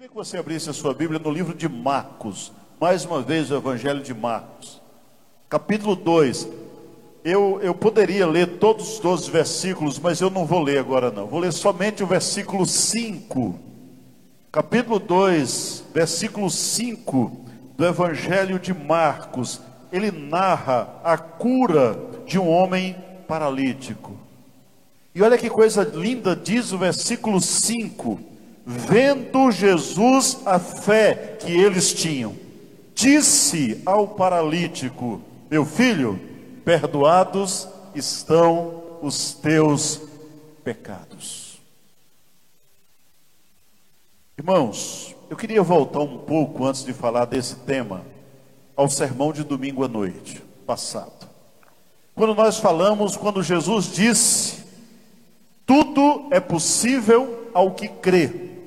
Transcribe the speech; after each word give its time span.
queria 0.00 0.08
que 0.08 0.16
você 0.16 0.38
abrisse 0.38 0.70
a 0.70 0.72
sua 0.72 0.94
Bíblia 0.94 1.20
no 1.22 1.30
livro 1.30 1.52
de 1.52 1.68
Marcos, 1.68 2.50
mais 2.80 3.04
uma 3.04 3.20
vez 3.20 3.50
o 3.50 3.56
Evangelho 3.56 4.02
de 4.02 4.14
Marcos, 4.14 4.80
capítulo 5.46 5.94
2. 5.94 6.48
Eu, 7.22 7.60
eu 7.62 7.74
poderia 7.74 8.26
ler 8.26 8.56
todos 8.56 8.94
os 8.94 8.98
12 8.98 9.30
versículos, 9.30 9.98
mas 9.98 10.22
eu 10.22 10.30
não 10.30 10.46
vou 10.46 10.62
ler 10.62 10.78
agora 10.78 11.10
não. 11.10 11.26
Vou 11.26 11.38
ler 11.38 11.52
somente 11.52 12.02
o 12.02 12.06
versículo 12.06 12.64
5. 12.64 13.58
Capítulo 14.50 14.98
2, 14.98 15.84
versículo 15.92 16.48
5 16.48 17.44
do 17.76 17.84
Evangelho 17.84 18.58
de 18.58 18.72
Marcos. 18.72 19.60
Ele 19.92 20.10
narra 20.10 20.94
a 21.04 21.18
cura 21.18 22.00
de 22.24 22.38
um 22.38 22.48
homem 22.48 22.96
paralítico. 23.28 24.16
E 25.14 25.20
olha 25.20 25.36
que 25.36 25.50
coisa 25.50 25.84
linda 25.84 26.34
diz 26.34 26.72
o 26.72 26.78
versículo 26.78 27.38
5 27.38 28.29
Vendo 28.70 29.50
Jesus 29.50 30.38
a 30.46 30.60
fé 30.60 31.36
que 31.40 31.50
eles 31.50 31.92
tinham, 31.92 32.36
disse 32.94 33.82
ao 33.84 34.06
paralítico: 34.06 35.20
Meu 35.50 35.64
filho, 35.64 36.20
perdoados 36.64 37.68
estão 37.96 38.80
os 39.02 39.32
teus 39.32 40.00
pecados. 40.62 41.58
Irmãos, 44.38 45.16
eu 45.28 45.36
queria 45.36 45.62
voltar 45.62 46.00
um 46.00 46.18
pouco 46.18 46.64
antes 46.64 46.84
de 46.84 46.92
falar 46.92 47.24
desse 47.24 47.56
tema 47.56 48.02
ao 48.76 48.88
sermão 48.88 49.32
de 49.32 49.42
domingo 49.42 49.84
à 49.84 49.88
noite 49.88 50.40
passado. 50.64 51.28
Quando 52.14 52.36
nós 52.36 52.58
falamos, 52.58 53.16
quando 53.16 53.42
Jesus 53.42 53.86
disse: 53.86 54.64
Tudo 55.66 56.28
é 56.30 56.38
possível 56.38 57.50
ao 57.52 57.72
que 57.72 57.88
crê. 57.88 58.59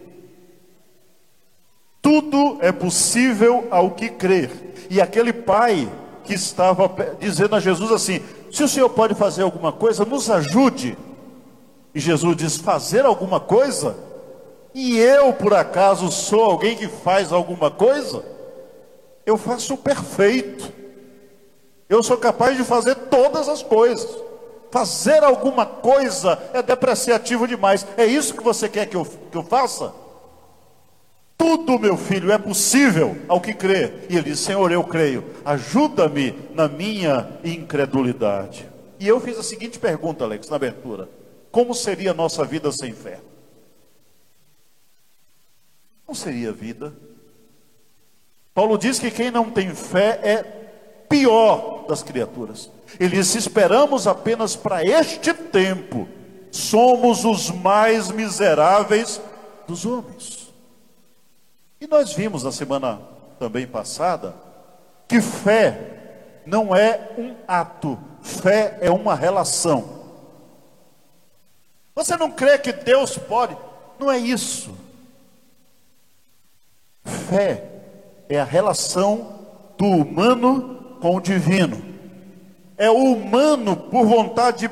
Tudo 2.13 2.59
é 2.62 2.72
possível 2.72 3.67
ao 3.72 3.90
que 3.90 4.08
crer. 4.08 4.52
E 4.88 5.02
aquele 5.02 5.33
pai 5.33 5.92
que 6.23 6.36
estava 6.36 6.88
dizendo 7.19 7.56
a 7.56 7.59
Jesus 7.59 7.92
assim: 7.92 8.22
Se 8.52 8.64
o 8.64 8.67
senhor 8.67 8.89
pode 8.89 9.16
fazer 9.16 9.42
alguma 9.42 9.72
coisa, 9.72 10.06
nos 10.06 10.30
ajude. 10.30 10.95
E 11.91 12.00
Jesus 12.00 12.38
diz: 12.38 12.58
Fazer 12.58 13.03
alguma 13.03 13.39
coisa? 13.39 13.95
E 14.75 14.95
eu, 15.00 15.34
por 15.34 15.56
acaso, 15.56 16.11
sou 16.11 16.44
alguém 16.44 16.75
que 16.75 16.88
faz 16.88 17.34
alguma 17.34 17.72
coisa? 17.72 18.23
Eu 19.25 19.36
faço 19.36 19.73
o 19.73 19.78
perfeito. 19.78 20.72
Eu 21.89 22.03
sou 22.03 22.17
capaz 22.17 22.56
de 22.56 22.64
fazer 22.64 22.94
todas 22.94 23.50
as 23.50 23.64
coisas. 23.64 24.08
Fazer 24.69 25.23
alguma 25.23 25.66
coisa 25.66 26.38
é 26.53 26.61
depreciativo 26.61 27.47
demais. 27.47 27.88
É 27.97 28.06
isso 28.06 28.36
que 28.36 28.44
você 28.44 28.69
quer 28.69 28.86
que 28.86 28.95
eu, 28.95 29.03
que 29.31 29.36
eu 29.36 29.44
faça? 29.44 30.03
Tudo, 31.44 31.77
meu 31.77 31.97
filho, 31.97 32.31
é 32.31 32.38
possível 32.38 33.17
ao 33.27 33.41
que 33.41 33.53
crê. 33.53 33.91
E 34.09 34.16
ele 34.16 34.30
disse: 34.30 34.44
Senhor, 34.44 34.72
eu 34.72 34.81
creio, 34.81 35.25
ajuda-me 35.44 36.33
na 36.55 36.69
minha 36.69 37.38
incredulidade. 37.44 38.66
E 38.97 39.05
eu 39.05 39.19
fiz 39.19 39.38
a 39.38 39.44
seguinte 39.44 39.77
pergunta, 39.77 40.23
Alex, 40.23 40.47
na 40.47 40.55
abertura: 40.55 41.09
Como 41.52 41.73
seria 41.73 42.11
a 42.11 42.13
nossa 42.13 42.45
vida 42.45 42.72
sem 42.72 42.94
fé? 42.94 43.19
Não 46.08 46.16
seria 46.16 46.53
vida. 46.53 46.94
Paulo 48.53 48.78
diz 48.78 48.97
que 48.97 49.11
quem 49.11 49.30
não 49.30 49.50
tem 49.52 49.75
fé 49.75 50.22
é 50.23 50.44
pior 51.09 51.85
das 51.89 52.02
criaturas. 52.02 52.72
Ele 52.97 53.17
diz: 53.17 53.35
esperamos 53.35 54.07
apenas 54.07 54.55
para 54.55 54.81
este 54.81 55.33
tempo, 55.33 56.07
somos 56.50 57.25
os 57.25 57.52
mais 57.52 58.09
miseráveis 58.09 59.22
dos 59.67 59.85
homens. 59.85 60.42
E 61.84 61.88
nós 61.88 62.14
vimos 62.14 62.45
na 62.45 62.52
semana 62.53 62.98
também 63.38 63.67
passada 63.67 64.34
que 65.06 65.20
fé 65.20 66.40
não 66.45 66.73
é 66.73 67.12
um 67.17 67.36
ato, 67.45 68.00
fé 68.22 68.78
é 68.80 68.90
uma 68.90 69.13
relação. 69.13 69.84
Você 71.94 72.16
não 72.16 72.31
crê 72.31 72.57
que 72.57 72.72
Deus 72.72 73.18
pode? 73.18 73.57
Não 74.00 74.09
é 74.09 74.18
isso. 74.18 74.74
Fé 77.03 77.66
é 78.30 78.40
a 78.40 78.46
relação 78.46 79.41
do 79.78 79.86
humano 79.86 80.97
com 81.02 81.18
o 81.18 81.22
divino. 81.22 81.84
É 82.78 82.90
o 82.90 82.96
humano 82.96 83.75
por 83.75 84.06
vontade 84.06 84.69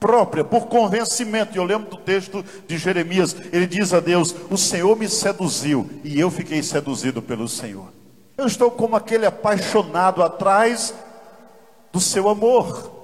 própria, 0.00 0.42
por 0.42 0.66
convencimento. 0.66 1.56
Eu 1.56 1.62
lembro 1.62 1.90
do 1.90 1.96
texto 1.98 2.42
de 2.66 2.78
Jeremias, 2.78 3.36
ele 3.52 3.66
diz 3.66 3.92
a 3.92 4.00
Deus: 4.00 4.34
O 4.50 4.56
Senhor 4.56 4.96
me 4.96 5.08
seduziu 5.08 5.88
e 6.02 6.18
eu 6.18 6.30
fiquei 6.30 6.62
seduzido 6.62 7.20
pelo 7.20 7.46
Senhor. 7.46 7.92
Eu 8.36 8.46
estou 8.46 8.70
como 8.70 8.96
aquele 8.96 9.26
apaixonado 9.26 10.22
atrás 10.22 10.94
do 11.92 12.00
seu 12.00 12.28
amor. 12.28 12.98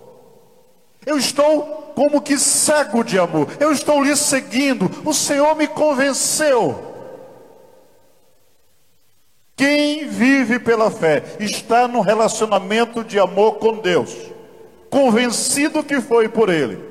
Eu 1.04 1.18
estou 1.18 1.92
como 1.94 2.20
que 2.20 2.38
cego 2.38 3.04
de 3.04 3.18
amor. 3.18 3.48
Eu 3.60 3.70
estou 3.70 4.02
lhe 4.02 4.16
seguindo. 4.16 4.90
O 5.04 5.12
Senhor 5.12 5.54
me 5.54 5.68
convenceu. 5.68 6.94
Quem 9.54 10.08
vive 10.08 10.58
pela 10.58 10.90
fé 10.90 11.22
está 11.38 11.86
no 11.86 12.00
relacionamento 12.00 13.04
de 13.04 13.18
amor 13.18 13.54
com 13.54 13.78
Deus 13.78 14.35
convencido 14.96 15.84
que 15.84 16.00
foi 16.00 16.26
por 16.26 16.48
ele, 16.48 16.82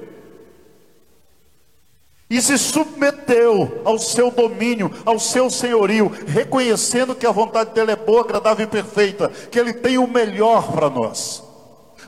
e 2.29 2.39
se 2.39 2.55
submeteu 2.55 3.81
ao 3.83 3.97
seu 3.97 4.29
domínio, 4.29 4.91
ao 5.03 5.17
seu 5.17 5.49
senhorio, 5.49 6.09
reconhecendo 6.27 7.15
que 7.15 7.25
a 7.25 7.31
vontade 7.31 7.73
dele 7.73 7.93
é 7.93 7.95
boa, 7.95 8.21
agradável 8.21 8.63
e 8.63 8.69
perfeita, 8.69 9.29
que 9.29 9.59
ele 9.59 9.73
tem 9.73 9.97
o 9.97 10.05
melhor 10.05 10.71
para 10.71 10.87
nós, 10.87 11.43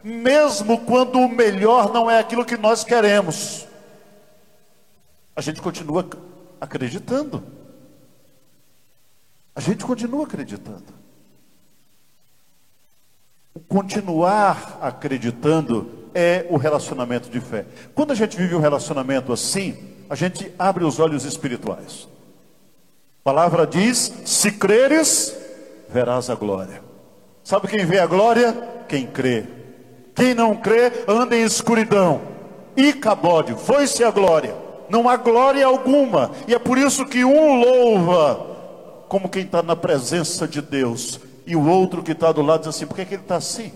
mesmo 0.04 0.82
quando 0.82 1.18
o 1.18 1.28
melhor 1.28 1.92
não 1.92 2.12
é 2.12 2.20
aquilo 2.20 2.46
que 2.46 2.58
nós 2.58 2.84
queremos, 2.84 3.66
a 5.36 5.42
gente 5.42 5.60
continua 5.60 6.08
acreditando. 6.62 7.44
A 9.56 9.62
gente 9.62 9.84
continua 9.84 10.26
acreditando 10.26 10.97
continuar 13.60 14.80
acreditando 14.82 16.10
é 16.14 16.46
o 16.50 16.58
relacionamento 16.58 17.30
de 17.30 17.40
fé. 17.40 17.66
Quando 17.94 18.12
a 18.12 18.16
gente 18.16 18.36
vive 18.38 18.56
um 18.56 18.60
relacionamento 18.60 19.32
assim, 19.32 19.78
a 20.10 20.16
gente 20.16 20.52
abre 20.58 20.84
os 20.84 21.00
olhos 21.00 21.26
espirituais. 21.26 22.08
A 23.22 23.24
palavra 23.24 23.68
diz: 23.68 24.14
se 24.26 24.52
creres, 24.52 25.36
verás 25.90 26.30
a 26.30 26.36
glória. 26.36 26.82
Sabe 27.44 27.68
quem 27.68 27.86
vê 27.86 28.00
a 28.00 28.08
glória? 28.08 28.54
Quem 28.88 29.06
crê. 29.06 29.46
Quem 30.16 30.34
não 30.34 30.56
crê, 30.56 30.92
anda 31.08 31.38
em 31.38 31.44
escuridão. 31.44 32.22
E 32.76 32.94
cabode, 32.94 33.54
foi-se 33.54 34.04
a 34.04 34.12
glória. 34.12 34.56
Não 34.90 35.08
há 35.08 35.18
glória 35.18 35.66
alguma. 35.66 36.32
E 36.48 36.56
é 36.56 36.60
por 36.60 36.78
isso 36.78 37.06
que 37.06 37.24
um 37.24 37.60
louva 37.60 38.48
como 39.08 39.30
quem 39.30 39.44
está 39.44 39.64
na 39.64 39.76
presença 39.76 40.48
de 40.48 40.62
Deus 40.62 41.20
e 41.48 41.56
o 41.56 41.66
outro 41.66 42.04
que 42.04 42.12
está 42.12 42.34
do 42.34 42.42
lado 42.42 42.60
diz 42.60 42.68
assim: 42.68 42.86
por 42.86 42.94
que, 42.94 43.02
é 43.02 43.06
que 43.06 43.14
ele 43.16 43.22
está 43.24 43.38
assim? 43.38 43.72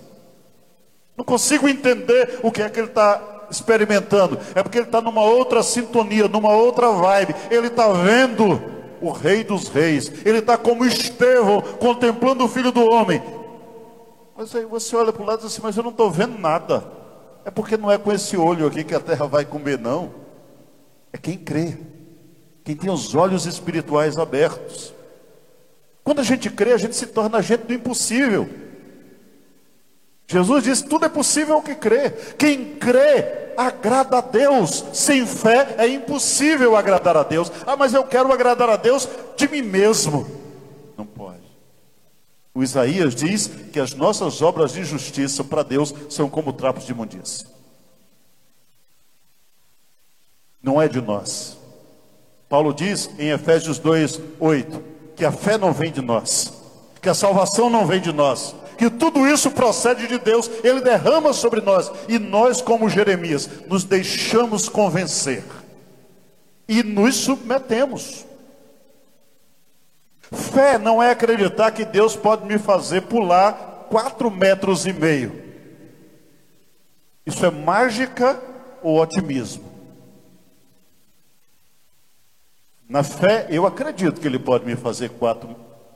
Não 1.16 1.24
consigo 1.24 1.70
entender 1.70 2.40
o 2.44 2.52
que 2.52 2.62
é 2.62 2.70
que 2.70 2.78
ele 2.78 2.90
está 2.90 3.48
experimentando. 3.50 4.38
É 4.54 4.62
porque 4.62 4.78
ele 4.78 4.88
está 4.88 5.00
numa 5.02 5.24
outra 5.24 5.64
sintonia, 5.64 6.28
numa 6.28 6.52
outra 6.52 6.92
vibe. 6.92 7.34
Ele 7.50 7.68
está 7.68 7.88
vendo 7.94 8.62
o 9.02 9.12
Rei 9.12 9.46
dos 9.46 9.70
Reis. 9.70 10.12
Ele 10.26 10.40
está 10.40 10.58
como 10.58 10.86
Estevão, 10.86 11.62
contemplando 11.62 12.44
o 12.44 12.50
Filho 12.50 12.74
do 12.74 12.84
Homem. 12.84 13.24
Mas 14.36 14.54
aí 14.54 14.66
você 14.66 14.94
olha 14.96 15.14
para 15.14 15.24
o 15.24 15.26
lado 15.26 15.40
e 15.40 15.44
diz 15.44 15.54
assim: 15.54 15.62
Mas 15.64 15.78
eu 15.78 15.84
não 15.84 15.92
estou 15.92 16.12
vendo 16.12 16.38
nada. 16.38 16.86
É 17.46 17.50
porque 17.50 17.78
não 17.78 17.90
é 17.90 17.98
com 17.98 18.12
esse 18.12 18.36
olho 18.36 18.68
aqui 18.68 18.84
que 18.84 18.94
a 18.94 19.00
terra 19.00 19.26
vai 19.26 19.46
comer, 19.46 19.80
não. 19.80 20.12
É 21.14 21.18
quem 21.18 21.38
crê, 21.38 21.78
quem 22.64 22.76
tem 22.76 22.92
os 22.92 23.16
olhos 23.16 23.46
espirituais 23.46 24.18
abertos. 24.18 24.94
Quando 26.04 26.20
a 26.20 26.24
gente 26.24 26.50
crê, 26.50 26.74
a 26.74 26.78
gente 26.78 26.96
se 26.96 27.08
torna 27.08 27.38
agente 27.38 27.66
do 27.66 27.74
impossível. 27.74 28.50
Jesus 30.28 30.64
disse: 30.64 30.86
tudo 30.86 31.06
é 31.06 31.10
possível 31.10 31.56
ao 31.56 31.62
que 31.62 31.76
crê. 31.76 32.12
Quem 32.38 32.76
crê 32.76 33.54
agrada 33.58 34.18
a 34.18 34.22
Deus. 34.22 34.86
Sem 34.94 35.26
fé 35.26 35.76
é 35.78 35.88
impossível 35.88 36.76
agradar 36.76 37.18
a 37.18 37.24
Deus. 37.24 37.52
Ah, 37.66 37.76
mas 37.76 37.94
eu 37.94 38.04
quero 38.04 38.32
agradar 38.32 38.70
a 38.70 38.78
Deus 38.78 39.08
de 39.36 39.48
mim 39.48 39.62
mesmo. 39.62 40.26
Não 40.98 41.06
pode. 41.06 41.42
O 42.54 42.64
Isaías 42.64 43.16
diz 43.16 43.48
que 43.72 43.80
as 43.80 43.94
nossas 43.94 44.42
obras 44.42 44.74
de 44.74 44.84
justiça 44.84 45.44
para 45.44 45.64
Deus 45.64 45.94
são 46.10 46.30
como 46.30 46.54
trapos 46.54 46.86
de 46.86 46.92
imundícia. 46.92 47.48
Não 50.62 50.82
é 50.82 50.88
de 50.88 51.02
nós. 51.02 51.58
Paulo 52.48 52.74
diz 52.74 53.10
em 53.18 53.30
Efésios 53.30 53.80
2, 53.80 54.20
8: 54.40 54.91
que 55.22 55.26
a 55.26 55.32
fé 55.32 55.56
não 55.56 55.72
vem 55.72 55.92
de 55.92 56.02
nós, 56.02 56.52
que 57.00 57.08
a 57.08 57.14
salvação 57.14 57.70
não 57.70 57.86
vem 57.86 58.02
de 58.02 58.12
nós, 58.12 58.56
que 58.76 58.90
tudo 58.90 59.28
isso 59.28 59.52
procede 59.52 60.08
de 60.08 60.18
Deus, 60.18 60.50
Ele 60.64 60.82
derrama 60.82 61.32
sobre 61.32 61.62
nós, 61.62 61.92
e 62.10 62.18
nós, 62.18 62.60
como 62.60 62.90
Jeremias, 62.90 63.48
nos 63.68 63.84
deixamos 63.84 64.68
convencer 64.68 65.44
e 66.68 66.82
nos 66.82 67.18
submetemos. 67.18 68.26
Fé 70.32 70.80
não 70.80 71.04
é 71.04 71.12
acreditar 71.12 71.70
que 71.70 71.86
Deus 71.86 72.16
pode 72.16 72.44
me 72.48 72.58
fazer 72.58 73.02
pular 73.02 73.86
quatro 73.92 74.32
metros 74.32 74.88
e 74.88 74.94
meio. 74.94 75.40
Isso 77.28 77.46
é 77.46 77.52
mágica 77.52 78.42
ou 78.82 79.00
otimismo? 79.00 79.71
Na 82.92 83.04
fé, 83.04 83.48
eu 83.50 83.66
acredito 83.66 84.20
que 84.20 84.28
Ele 84.28 84.38
pode 84.38 84.66
me 84.66 84.76
fazer 84.76 85.12
quatro, 85.12 85.56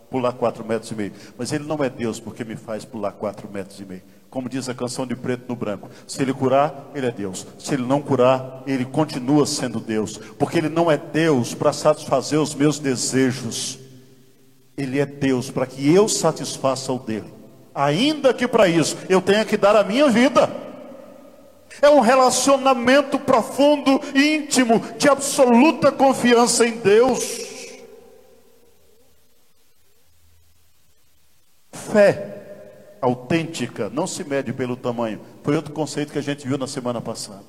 pular 0.10 0.32
quatro 0.32 0.64
metros 0.64 0.90
e 0.92 0.96
meio. 0.96 1.12
Mas 1.38 1.52
Ele 1.52 1.66
não 1.66 1.84
é 1.84 1.90
Deus 1.90 2.22
porque 2.22 2.46
me 2.46 2.56
faz 2.56 2.86
pular 2.86 3.12
quatro 3.12 3.50
metros 3.52 3.78
e 3.82 3.86
meio. 3.86 4.02
Como 4.30 4.48
diz 4.48 4.70
a 4.70 4.74
canção 4.74 5.06
de 5.06 5.14
preto 5.14 5.44
no 5.50 5.58
branco: 5.58 5.90
se 6.08 6.22
Ele 6.22 6.34
curar, 6.34 6.90
Ele 6.96 7.06
é 7.06 7.12
Deus. 7.12 7.46
Se 7.60 7.74
Ele 7.74 7.84
não 7.84 8.02
curar, 8.02 8.64
Ele 8.66 8.86
continua 8.86 9.46
sendo 9.46 9.82
Deus. 9.82 10.18
Porque 10.40 10.58
Ele 10.58 10.70
não 10.70 10.90
é 10.90 10.96
Deus 10.96 11.54
para 11.54 11.74
satisfazer 11.74 12.40
os 12.40 12.56
meus 12.56 12.80
desejos. 12.80 13.78
Ele 14.78 14.98
é 14.98 15.06
Deus 15.06 15.52
para 15.52 15.66
que 15.66 15.94
eu 15.94 16.08
satisfaça 16.08 16.94
o 16.94 17.00
dele. 17.00 17.28
Ainda 17.74 18.34
que 18.34 18.48
para 18.48 18.70
isso 18.70 18.96
eu 19.10 19.22
tenha 19.22 19.44
que 19.44 19.58
dar 19.58 19.76
a 19.76 19.84
minha 19.84 20.08
vida. 20.08 20.65
É 21.82 21.90
um 21.90 22.00
relacionamento 22.00 23.20
profundo 23.20 24.00
e 24.14 24.36
íntimo, 24.36 24.80
de 24.98 25.10
absoluta 25.10 25.92
confiança 25.92 26.66
em 26.66 26.78
Deus. 26.78 27.46
Fé 31.72 32.36
autêntica 33.02 33.90
não 33.90 34.08
se 34.08 34.24
mede 34.24 34.52
pelo 34.52 34.76
tamanho. 34.76 35.22
Foi 35.44 35.56
outro 35.56 35.74
conceito 35.74 36.12
que 36.12 36.20
a 36.20 36.24
gente 36.24 36.48
viu 36.48 36.58
na 36.58 36.68
semana 36.68 37.00
passada. 37.00 37.44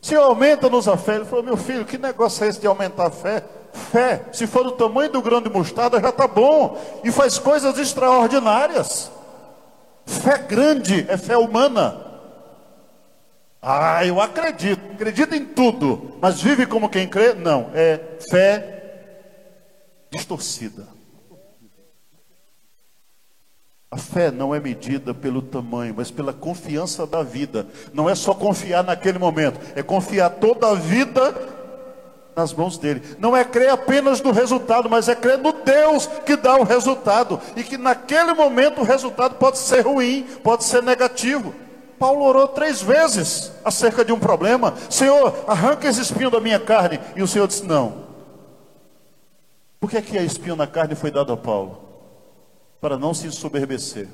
Se 0.00 0.14
aumenta-nos 0.14 0.88
a 0.88 0.96
fé, 0.96 1.16
ele 1.16 1.24
falou: 1.24 1.44
Meu 1.44 1.56
filho, 1.56 1.84
que 1.84 1.98
negócio 1.98 2.44
é 2.44 2.48
esse 2.48 2.60
de 2.60 2.66
aumentar 2.66 3.08
a 3.08 3.10
fé? 3.10 3.44
Fé, 3.72 4.24
se 4.32 4.46
for 4.46 4.64
do 4.64 4.72
tamanho 4.72 5.12
do 5.12 5.22
grão 5.22 5.40
de 5.40 5.50
mostarda, 5.50 6.00
já 6.00 6.08
está 6.08 6.26
bom. 6.26 6.76
E 7.04 7.12
faz 7.12 7.38
coisas 7.38 7.78
extraordinárias. 7.78 9.10
Fé 10.06 10.38
grande 10.38 11.06
é 11.08 11.16
fé 11.16 11.36
humana. 11.36 12.09
Ah, 13.62 14.04
eu 14.06 14.20
acredito, 14.20 14.80
acredito 14.94 15.34
em 15.34 15.44
tudo, 15.44 16.16
mas 16.20 16.40
vive 16.40 16.64
como 16.66 16.88
quem 16.88 17.06
crê? 17.06 17.34
Não, 17.34 17.70
é 17.74 18.00
fé 18.30 18.80
distorcida. 20.10 20.88
A 23.90 23.96
fé 23.96 24.30
não 24.30 24.54
é 24.54 24.60
medida 24.60 25.12
pelo 25.12 25.42
tamanho, 25.42 25.94
mas 25.96 26.10
pela 26.10 26.32
confiança 26.32 27.06
da 27.06 27.22
vida. 27.22 27.66
Não 27.92 28.08
é 28.08 28.14
só 28.14 28.32
confiar 28.32 28.84
naquele 28.84 29.18
momento, 29.18 29.60
é 29.74 29.82
confiar 29.82 30.30
toda 30.30 30.68
a 30.68 30.74
vida 30.74 31.34
nas 32.36 32.54
mãos 32.54 32.78
dele. 32.78 33.02
Não 33.18 33.36
é 33.36 33.44
crer 33.44 33.70
apenas 33.70 34.22
no 34.22 34.30
resultado, 34.30 34.88
mas 34.88 35.08
é 35.08 35.14
crer 35.14 35.38
no 35.38 35.52
Deus 35.52 36.06
que 36.24 36.36
dá 36.36 36.56
o 36.56 36.62
resultado. 36.62 37.40
E 37.56 37.62
que 37.62 37.76
naquele 37.76 38.32
momento 38.32 38.80
o 38.80 38.84
resultado 38.84 39.34
pode 39.34 39.58
ser 39.58 39.80
ruim, 39.80 40.24
pode 40.42 40.64
ser 40.64 40.82
negativo. 40.82 41.52
Paulo 42.00 42.24
orou 42.24 42.48
três 42.48 42.80
vezes 42.80 43.52
acerca 43.62 44.02
de 44.02 44.10
um 44.10 44.18
problema: 44.18 44.74
Senhor, 44.88 45.44
arranca 45.46 45.86
esse 45.86 46.00
espinho 46.00 46.30
da 46.30 46.40
minha 46.40 46.58
carne. 46.58 46.98
E 47.14 47.22
o 47.22 47.28
Senhor 47.28 47.46
disse: 47.46 47.66
Não. 47.66 48.06
Por 49.78 49.90
que, 49.90 49.98
é 49.98 50.02
que 50.02 50.16
a 50.16 50.22
espinho 50.22 50.56
na 50.56 50.66
carne 50.66 50.94
foi 50.94 51.10
dado 51.10 51.30
a 51.30 51.36
Paulo? 51.36 51.78
Para 52.80 52.96
não 52.96 53.12
se 53.12 53.26
ensoberbecer. 53.26 54.08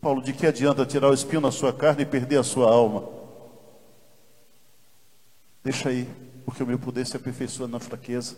Paulo, 0.00 0.20
de 0.20 0.32
que 0.32 0.44
adianta 0.44 0.84
tirar 0.84 1.10
o 1.10 1.14
espinho 1.14 1.40
na 1.40 1.52
sua 1.52 1.72
carne 1.72 2.02
e 2.02 2.06
perder 2.06 2.40
a 2.40 2.42
sua 2.42 2.68
alma? 2.68 3.04
Deixa 5.62 5.90
aí, 5.90 6.08
porque 6.44 6.62
o 6.64 6.66
meu 6.66 6.78
poder 6.78 7.06
se 7.06 7.16
aperfeiçoa 7.16 7.68
na 7.68 7.78
fraqueza. 7.78 8.34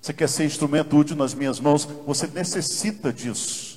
Você 0.00 0.12
quer 0.12 0.28
ser 0.28 0.44
instrumento 0.44 0.96
útil 0.96 1.16
nas 1.16 1.34
minhas 1.34 1.58
mãos? 1.58 1.84
Você 2.06 2.28
necessita 2.28 3.12
disso. 3.12 3.73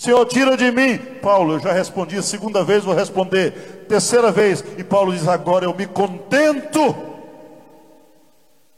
Senhor, 0.00 0.24
tira 0.24 0.56
de 0.56 0.72
mim. 0.72 0.96
Paulo, 1.20 1.56
eu 1.56 1.58
já 1.58 1.74
respondi, 1.74 2.16
a 2.16 2.22
segunda 2.22 2.64
vez 2.64 2.82
vou 2.82 2.94
responder, 2.94 3.84
terceira 3.86 4.32
vez. 4.32 4.64
E 4.78 4.82
Paulo 4.82 5.12
diz: 5.12 5.28
agora 5.28 5.66
eu 5.66 5.74
me 5.74 5.86
contento, 5.86 6.96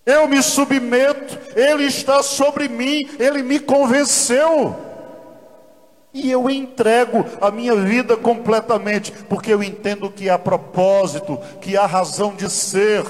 eu 0.04 0.26
me 0.26 0.42
submeto, 0.42 1.38
Ele 1.54 1.84
está 1.84 2.24
sobre 2.24 2.69
mim, 2.69 3.08
Ele 3.20 3.40
me 3.40 3.60
convenceu. 3.60 4.74
E 6.12 6.28
eu 6.28 6.50
entrego 6.50 7.25
a 7.40 7.52
minha 7.52 7.76
vida 7.76 8.16
completamente, 8.16 9.12
porque 9.28 9.54
eu 9.54 9.62
entendo 9.62 10.10
que 10.10 10.28
há 10.28 10.36
propósito, 10.36 11.38
que 11.60 11.76
há 11.76 11.86
razão 11.86 12.34
de 12.34 12.50
ser. 12.50 13.04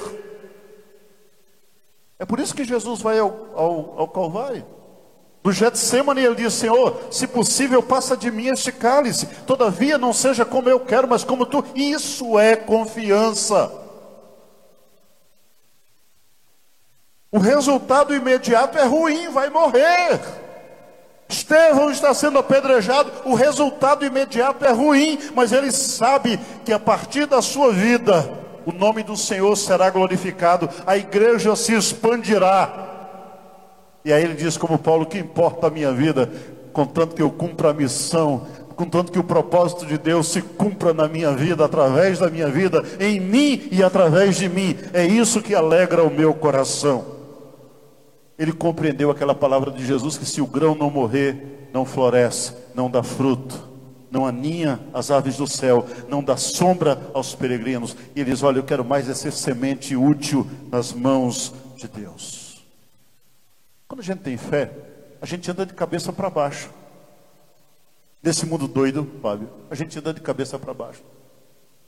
É 2.19 2.27
por 2.27 2.39
isso 2.39 2.55
que 2.55 2.63
Jesus 2.63 3.01
vai 3.01 3.19
ao, 3.19 3.35
ao, 3.55 4.01
ao 4.01 4.09
Calvário. 4.09 4.82
No 5.45 5.51
Getsemane 5.51 6.21
ele 6.23 6.37
diz, 6.37 6.55
Senhor, 6.55 7.09
se 7.11 7.27
possível 7.27 7.83
passa 7.83 8.17
de 8.17 8.31
mim 8.31 8.47
este 8.47 8.71
cálice, 8.71 9.27
todavia 9.47 9.99
não 9.99 10.13
seja 10.13 10.45
como 10.45 10.69
eu 10.69 10.79
quero, 10.79 11.09
mas 11.09 11.25
como 11.25 11.45
tu. 11.45 11.65
Isso 11.75 12.39
é 12.39 12.55
confiança. 12.55 13.71
O 17.31 17.39
resultado 17.39 18.15
imediato 18.15 18.79
é 18.79 18.85
ruim, 18.85 19.31
vai 19.31 19.51
morrer. 19.51 20.21
Estevão 21.29 21.91
está 21.91 22.13
sendo 22.13 22.39
apedrejado, 22.39 23.11
o 23.25 23.35
resultado 23.35 24.05
imediato 24.05 24.65
é 24.67 24.71
ruim, 24.71 25.19
mas 25.35 25.51
ele 25.51 25.73
sabe 25.73 26.39
que 26.63 26.73
a 26.73 26.79
partir 26.79 27.25
da 27.27 27.41
sua 27.41 27.73
vida, 27.73 28.31
o 28.67 28.71
nome 28.71 29.03
do 29.03 29.17
Senhor 29.17 29.57
será 29.57 29.89
glorificado, 29.89 30.69
a 30.87 30.97
igreja 30.97 31.57
se 31.57 31.75
expandirá, 31.75 32.92
e 34.05 34.13
aí 34.13 34.25
ele 34.25 34.35
diz, 34.35 34.57
como 34.57 34.79
Paulo, 34.79 35.07
que 35.07 35.19
importa 35.19 35.67
a 35.67 35.71
minha 35.71 35.93
vida, 35.93 36.31
contanto 36.73 37.15
que 37.15 37.23
eu 37.23 37.31
cumpra 37.31 37.71
a 37.71 37.75
missão, 37.75 38.47
contanto 38.75 39.13
que 39.13 39.19
o 39.19 39.25
propósito 39.25 39.87
de 39.87 39.97
Deus 39.97 40.29
se 40.29 40.43
cumpra 40.43 40.93
na 40.93 41.07
minha 41.07 41.33
vida, 41.33 41.65
através 41.65 42.19
da 42.19 42.29
minha 42.29 42.49
vida, 42.49 42.83
em 42.99 43.21
mim 43.21 43.69
e 43.71 43.83
através 43.83 44.37
de 44.37 44.49
mim. 44.49 44.77
É 44.93 45.05
isso 45.07 45.43
que 45.43 45.55
alegra 45.55 46.03
o 46.03 46.11
meu 46.11 46.35
coração. 46.35 47.05
Ele 48.39 48.53
compreendeu 48.53 49.11
aquela 49.11 49.35
palavra 49.35 49.71
de 49.71 49.87
Jesus 49.87 50.19
que 50.19 50.27
se 50.27 50.41
o 50.41 50.47
grão 50.47 50.75
não 50.75 50.91
morrer, 50.91 51.69
não 51.73 51.85
floresce, 51.85 52.55
não 52.75 52.91
dá 52.91 53.03
fruto 53.03 53.73
não 54.13 54.27
aninha 54.27 54.79
as 54.93 55.11
aves 55.11 55.39
do 55.39 55.47
céu, 55.47 55.87
não 56.07 56.23
dá 56.23 56.37
sombra 56.37 57.01
aos 57.15 57.35
peregrinos. 57.35 57.97
E 58.15 58.21
ele 58.21 58.31
diz: 58.31 58.43
Olha, 58.43 58.59
eu 58.59 58.63
quero 58.63 58.85
mais 58.85 59.09
é 59.09 59.15
ser 59.15 59.33
semente 59.33 59.97
útil 59.97 60.47
nas 60.71 60.93
mãos 60.93 61.55
de 61.79 61.89
Deus. 61.89 62.42
Quando 63.93 64.01
a 64.01 64.05
gente 64.05 64.21
tem 64.21 64.39
fé, 64.39 64.71
a 65.21 65.27
gente 65.27 65.51
anda 65.51 65.67
de 65.67 65.75
cabeça 65.75 66.11
para 66.15 66.31
baixo. 66.31 66.71
Nesse 68.23 68.47
mundo 68.47 68.67
doido, 68.67 69.07
Fábio, 69.21 69.51
a 69.71 69.75
gente 69.75 69.99
anda 69.99 70.15
de 70.15 70.21
cabeça 70.23 70.59
para 70.59 70.73
baixo. 70.73 71.03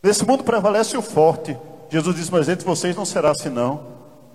Nesse 0.02 0.22
mundo 0.22 0.44
prevalece 0.44 0.98
o 0.98 1.00
forte. 1.00 1.56
Jesus 1.88 2.14
diz: 2.14 2.28
Mas 2.28 2.46
entre 2.50 2.66
vocês 2.66 2.94
não 2.94 3.06
será 3.06 3.30
assim, 3.30 3.48
não. 3.48 3.86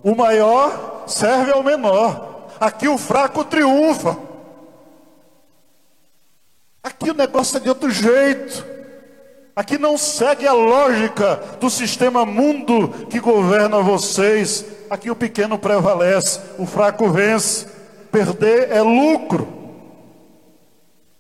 O 0.02 0.16
maior 0.16 1.04
serve 1.06 1.52
ao 1.52 1.62
menor. 1.62 2.48
Aqui 2.60 2.88
o 2.88 2.98
fraco 2.98 3.44
triunfa. 3.44 4.18
Aqui 6.82 7.12
o 7.12 7.14
negócio 7.14 7.58
é 7.58 7.60
de 7.60 7.70
outro 7.70 7.92
jeito. 7.92 8.66
Aqui 9.56 9.78
não 9.78 9.96
segue 9.96 10.48
a 10.48 10.54
lógica 10.54 11.36
do 11.60 11.70
sistema 11.70 12.26
mundo 12.26 12.90
que 13.12 13.20
governa 13.20 13.80
vocês 13.80 14.66
aqui 14.90 15.10
o 15.12 15.16
pequeno 15.16 15.58
prevalece, 15.58 16.40
o 16.58 16.66
fraco 16.66 17.10
vence. 17.10 17.68
Perder 18.12 18.72
é 18.72 18.82
lucro. 18.82 19.48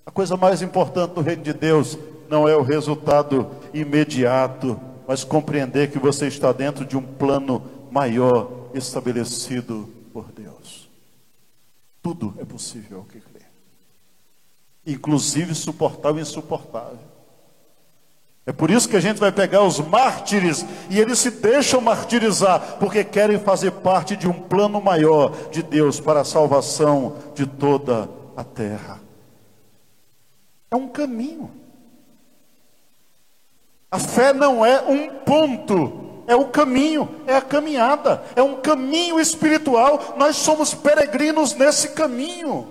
A 0.05 0.11
coisa 0.11 0.35
mais 0.35 0.61
importante 0.61 1.13
do 1.13 1.21
reino 1.21 1.43
de 1.43 1.53
Deus 1.53 1.97
não 2.27 2.47
é 2.47 2.55
o 2.55 2.63
resultado 2.63 3.49
imediato, 3.73 4.79
mas 5.07 5.23
compreender 5.23 5.91
que 5.91 5.99
você 5.99 6.27
está 6.27 6.51
dentro 6.51 6.85
de 6.85 6.97
um 6.97 7.01
plano 7.01 7.63
maior 7.91 8.69
estabelecido 8.73 9.87
por 10.11 10.31
Deus. 10.31 10.89
Tudo 12.01 12.33
é 12.39 12.45
possível 12.45 12.99
ao 12.99 13.03
que 13.03 13.19
crê. 13.19 13.41
Inclusive 14.85 15.53
suportar 15.53 16.11
o 16.11 16.19
insuportável. 16.19 17.18
É 18.49 18.51
por 18.51 18.71
isso 18.71 18.89
que 18.89 18.97
a 18.97 18.99
gente 18.99 19.19
vai 19.19 19.31
pegar 19.31 19.61
os 19.61 19.79
mártires 19.79 20.65
e 20.89 20.99
eles 20.99 21.19
se 21.19 21.29
deixam 21.29 21.79
martirizar, 21.79 22.77
porque 22.79 23.03
querem 23.03 23.37
fazer 23.37 23.69
parte 23.69 24.15
de 24.15 24.27
um 24.27 24.33
plano 24.33 24.81
maior 24.81 25.31
de 25.51 25.61
Deus 25.61 25.99
para 25.99 26.21
a 26.21 26.25
salvação 26.25 27.15
de 27.35 27.45
toda 27.45 28.09
a 28.35 28.43
terra. 28.43 28.99
É 30.71 30.75
um 30.75 30.87
caminho. 30.87 31.51
A 33.91 33.99
fé 33.99 34.33
não 34.33 34.65
é 34.65 34.81
um 34.81 35.09
ponto, 35.19 36.23
é 36.25 36.35
o 36.35 36.45
caminho, 36.45 37.07
é 37.27 37.35
a 37.35 37.41
caminhada, 37.43 38.23
é 38.35 38.41
um 38.41 38.55
caminho 38.55 39.19
espiritual. 39.19 40.15
Nós 40.17 40.37
somos 40.37 40.73
peregrinos 40.73 41.53
nesse 41.53 41.89
caminho. 41.89 42.67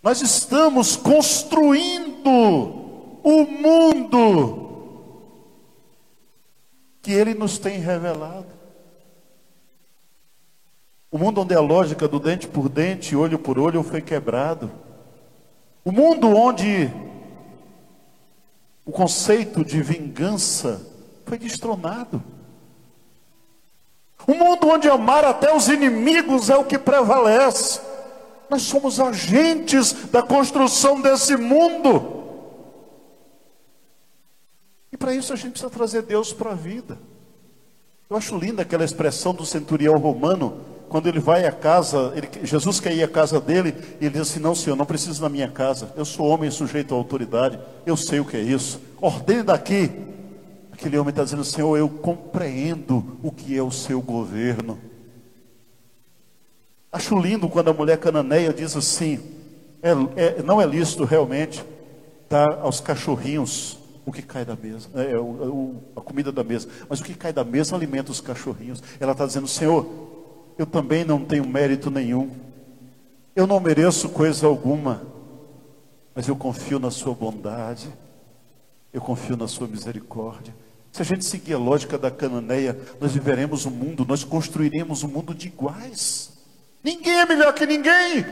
Nós 0.00 0.20
estamos 0.22 0.94
construindo 0.94 2.83
o 3.24 3.46
mundo 3.46 4.60
que 7.00 7.10
Ele 7.10 7.32
nos 7.32 7.58
tem 7.58 7.78
revelado. 7.78 8.46
O 11.10 11.16
mundo 11.16 11.40
onde 11.40 11.54
a 11.54 11.60
lógica 11.60 12.06
do 12.06 12.20
dente 12.20 12.46
por 12.46 12.68
dente, 12.68 13.16
olho 13.16 13.38
por 13.38 13.58
olho 13.58 13.82
foi 13.82 14.02
quebrado. 14.02 14.70
O 15.82 15.90
mundo 15.90 16.28
onde 16.28 16.92
o 18.84 18.92
conceito 18.92 19.64
de 19.64 19.80
vingança 19.80 20.86
foi 21.24 21.38
destronado. 21.38 22.22
Um 24.28 24.34
mundo 24.34 24.68
onde 24.68 24.88
amar 24.88 25.24
até 25.24 25.54
os 25.54 25.68
inimigos 25.68 26.50
é 26.50 26.56
o 26.56 26.64
que 26.64 26.78
prevalece. 26.78 27.80
Nós 28.50 28.62
somos 28.62 29.00
agentes 29.00 29.92
da 30.10 30.22
construção 30.22 31.00
desse 31.00 31.36
mundo. 31.36 32.23
Para 35.04 35.14
isso 35.14 35.34
a 35.34 35.36
gente 35.36 35.50
precisa 35.50 35.68
trazer 35.68 36.00
Deus 36.00 36.32
para 36.32 36.52
a 36.52 36.54
vida. 36.54 36.98
Eu 38.08 38.16
acho 38.16 38.38
linda 38.38 38.62
aquela 38.62 38.86
expressão 38.86 39.34
do 39.34 39.44
centurião 39.44 39.98
romano, 39.98 40.62
quando 40.88 41.10
ele 41.10 41.20
vai 41.20 41.44
à 41.44 41.52
casa, 41.52 42.10
ele, 42.16 42.26
Jesus 42.42 42.80
quer 42.80 42.94
ir 42.94 43.02
à 43.02 43.08
casa 43.08 43.38
dele, 43.38 43.74
e 44.00 44.06
ele 44.06 44.14
diz 44.14 44.22
assim: 44.22 44.40
Não, 44.40 44.54
senhor, 44.54 44.76
não 44.76 44.86
preciso 44.86 45.20
da 45.20 45.28
minha 45.28 45.46
casa, 45.46 45.92
eu 45.94 46.06
sou 46.06 46.26
homem 46.26 46.50
sujeito 46.50 46.94
à 46.94 46.96
autoridade, 46.96 47.60
eu 47.84 47.98
sei 47.98 48.18
o 48.18 48.24
que 48.24 48.38
é 48.38 48.40
isso, 48.40 48.80
ordene 48.98 49.42
daqui, 49.42 49.90
Aquele 50.72 50.96
homem 50.96 51.10
está 51.10 51.22
dizendo, 51.22 51.44
Senhor, 51.44 51.76
eu 51.76 51.86
compreendo 51.86 53.18
o 53.22 53.30
que 53.30 53.54
é 53.54 53.62
o 53.62 53.70
seu 53.70 54.00
governo. 54.00 54.78
Acho 56.90 57.14
lindo 57.18 57.46
quando 57.50 57.68
a 57.68 57.74
mulher 57.74 57.98
cananeia 57.98 58.54
diz 58.54 58.74
assim: 58.74 59.20
é, 59.82 59.90
é, 60.16 60.42
não 60.42 60.62
é 60.62 60.64
lícito 60.64 61.04
realmente 61.04 61.62
dar 62.26 62.60
aos 62.60 62.80
cachorrinhos 62.80 63.83
o 64.06 64.12
que 64.12 64.22
cai 64.22 64.44
da 64.44 64.54
mesa, 64.54 64.88
é, 64.94 65.12
é 65.12 65.18
o, 65.18 65.76
a 65.96 66.00
comida 66.00 66.30
da 66.30 66.44
mesa, 66.44 66.68
mas 66.88 67.00
o 67.00 67.04
que 67.04 67.14
cai 67.14 67.32
da 67.32 67.44
mesa 67.44 67.74
alimenta 67.74 68.12
os 68.12 68.20
cachorrinhos. 68.20 68.82
Ela 69.00 69.12
está 69.12 69.26
dizendo, 69.26 69.48
Senhor, 69.48 69.86
eu 70.58 70.66
também 70.66 71.04
não 71.04 71.24
tenho 71.24 71.46
mérito 71.46 71.90
nenhum, 71.90 72.30
eu 73.34 73.46
não 73.46 73.58
mereço 73.58 74.08
coisa 74.10 74.46
alguma, 74.46 75.02
mas 76.14 76.28
eu 76.28 76.36
confio 76.36 76.78
na 76.78 76.90
Sua 76.90 77.14
bondade, 77.14 77.88
eu 78.92 79.00
confio 79.00 79.36
na 79.36 79.48
Sua 79.48 79.66
misericórdia. 79.66 80.54
Se 80.92 81.02
a 81.02 81.04
gente 81.04 81.24
seguir 81.24 81.54
a 81.54 81.58
lógica 81.58 81.98
da 81.98 82.10
cananeia, 82.10 82.78
nós 83.00 83.12
viveremos 83.12 83.66
um 83.66 83.70
mundo, 83.70 84.06
nós 84.06 84.22
construiremos 84.22 85.02
um 85.02 85.08
mundo 85.08 85.34
de 85.34 85.48
iguais. 85.48 86.32
Ninguém 86.84 87.18
é 87.18 87.26
melhor 87.26 87.52
que 87.52 87.66
ninguém. 87.66 88.24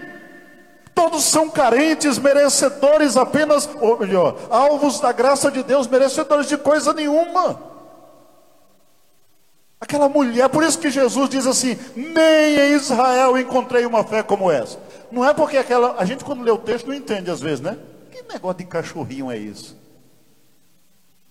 Todos 1.03 1.25
são 1.25 1.51
carentes, 1.51 2.17
merecedores 2.17 3.17
apenas, 3.17 3.69
ou 3.81 3.99
melhor, 3.99 4.39
alvos 4.49 5.01
da 5.01 5.11
graça 5.11 5.51
de 5.51 5.61
Deus, 5.61 5.89
merecedores 5.89 6.47
de 6.47 6.57
coisa 6.57 6.93
nenhuma. 6.93 7.61
Aquela 9.81 10.09
mulher, 10.09 10.49
por 10.49 10.63
isso 10.63 10.79
que 10.79 10.93
Jesus 10.93 11.29
diz 11.29 11.45
assim: 11.45 11.77
nem 11.97 12.57
em 12.57 12.75
Israel 12.77 13.37
encontrei 13.37 13.85
uma 13.85 14.05
fé 14.05 14.23
como 14.23 14.49
essa. 14.49 14.79
Não 15.11 15.29
é 15.29 15.35
porque 15.35 15.57
aquela, 15.57 15.97
a 16.01 16.05
gente 16.05 16.25
quando 16.25 16.45
lê 16.45 16.53
o 16.53 16.59
texto 16.59 16.87
não 16.87 16.95
entende 16.95 17.33
às 17.33 17.41
vezes, 17.41 17.59
né? 17.59 17.77
Que 18.13 18.23
negócio 18.23 18.59
de 18.59 18.67
cachorrinho 18.67 19.29
é 19.29 19.37
isso? 19.37 19.77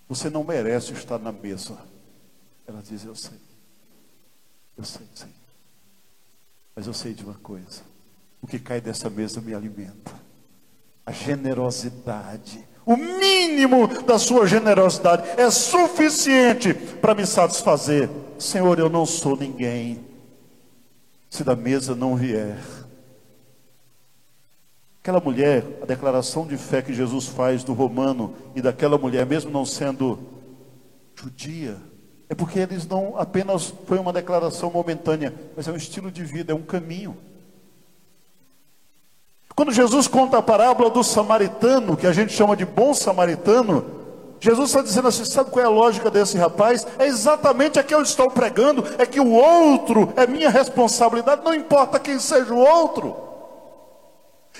Você 0.06 0.28
não 0.28 0.44
merece 0.44 0.92
estar 0.92 1.18
na 1.18 1.32
mesa. 1.32 1.78
Ela 2.66 2.82
diz: 2.82 3.06
Eu 3.06 3.14
sei. 3.14 3.40
Eu 4.76 4.84
sei, 4.84 5.08
sim. 5.14 5.32
Mas 6.76 6.86
eu 6.86 6.92
sei 6.92 7.14
de 7.14 7.24
uma 7.24 7.38
coisa: 7.42 7.90
o 8.42 8.46
que 8.46 8.58
cai 8.58 8.80
dessa 8.80 9.08
mesa 9.08 9.40
me 9.40 9.54
alimenta. 9.54 10.12
A 11.06 11.12
generosidade, 11.12 12.62
o 12.84 12.96
mínimo 12.96 13.86
da 14.02 14.18
sua 14.18 14.46
generosidade 14.46 15.22
é 15.40 15.50
suficiente 15.50 16.74
para 16.74 17.14
me 17.14 17.24
satisfazer. 17.24 18.10
Senhor, 18.38 18.78
eu 18.78 18.90
não 18.90 19.06
sou 19.06 19.36
ninguém. 19.36 20.04
Se 21.30 21.42
da 21.42 21.56
mesa 21.56 21.94
não 21.94 22.16
vier 22.16 22.58
Aquela 25.02 25.18
mulher, 25.18 25.64
a 25.82 25.84
declaração 25.84 26.46
de 26.46 26.56
fé 26.56 26.80
que 26.80 26.94
Jesus 26.94 27.26
faz 27.26 27.64
do 27.64 27.72
romano 27.72 28.36
e 28.54 28.62
daquela 28.62 28.96
mulher, 28.96 29.26
mesmo 29.26 29.50
não 29.50 29.66
sendo 29.66 30.16
judia, 31.16 31.76
é 32.28 32.36
porque 32.36 32.60
eles 32.60 32.86
não 32.86 33.18
apenas 33.18 33.74
foi 33.84 33.98
uma 33.98 34.12
declaração 34.12 34.70
momentânea, 34.70 35.34
mas 35.56 35.66
é 35.66 35.72
um 35.72 35.76
estilo 35.76 36.08
de 36.08 36.22
vida, 36.22 36.52
é 36.52 36.54
um 36.54 36.62
caminho. 36.62 37.16
Quando 39.54 39.72
Jesus 39.72 40.08
conta 40.08 40.38
a 40.38 40.42
parábola 40.42 40.90
do 40.90 41.04
samaritano, 41.04 41.96
que 41.96 42.06
a 42.06 42.12
gente 42.12 42.32
chama 42.32 42.56
de 42.56 42.64
bom 42.64 42.94
samaritano, 42.94 43.84
Jesus 44.40 44.70
está 44.70 44.82
dizendo 44.82 45.08
assim: 45.08 45.24
sabe 45.24 45.50
qual 45.50 45.64
é 45.64 45.68
a 45.68 45.70
lógica 45.70 46.10
desse 46.10 46.36
rapaz? 46.36 46.86
É 46.98 47.06
exatamente 47.06 47.78
a 47.78 47.82
que 47.82 47.94
eu 47.94 48.02
estou 48.02 48.30
pregando, 48.30 48.84
é 48.98 49.06
que 49.06 49.20
o 49.20 49.30
outro 49.30 50.12
é 50.16 50.26
minha 50.26 50.50
responsabilidade, 50.50 51.44
não 51.44 51.54
importa 51.54 52.00
quem 52.00 52.18
seja 52.18 52.52
o 52.52 52.58
outro. 52.58 53.16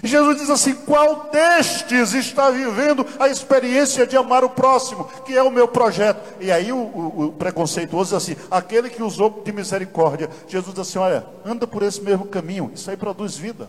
Jesus 0.03 0.39
diz 0.39 0.51
assim: 0.51 0.75
qual 0.75 1.31
destes 1.33 2.15
está 2.15 2.51
vivendo 2.51 3.05
a 3.19 3.29
experiência 3.29 4.07
de 4.07 4.17
amar 4.17 4.45
o 4.45 4.51
próximo, 4.51 5.09
que 5.25 5.37
é 5.37 5.43
o 5.43 5.51
meu 5.51 5.67
projeto? 5.67 6.21
E 6.41 6.53
aí 6.53 6.71
o, 6.73 6.77
o, 6.77 7.25
o 7.27 7.33
preconceituoso 7.33 8.17
diz 8.17 8.23
assim: 8.23 8.37
aquele 8.51 8.89
que 8.89 9.03
usou 9.03 9.43
de 9.45 9.53
misericórdia. 9.53 10.31
Jesus 10.47 10.75
diz 10.75 10.89
assim: 10.89 10.99
olha, 10.99 11.27
anda 11.45 11.67
por 11.67 11.83
esse 11.83 12.01
mesmo 12.01 12.27
caminho, 12.27 12.71
isso 12.75 12.89
aí 12.89 12.97
produz 12.97 13.37
vida. 13.37 13.69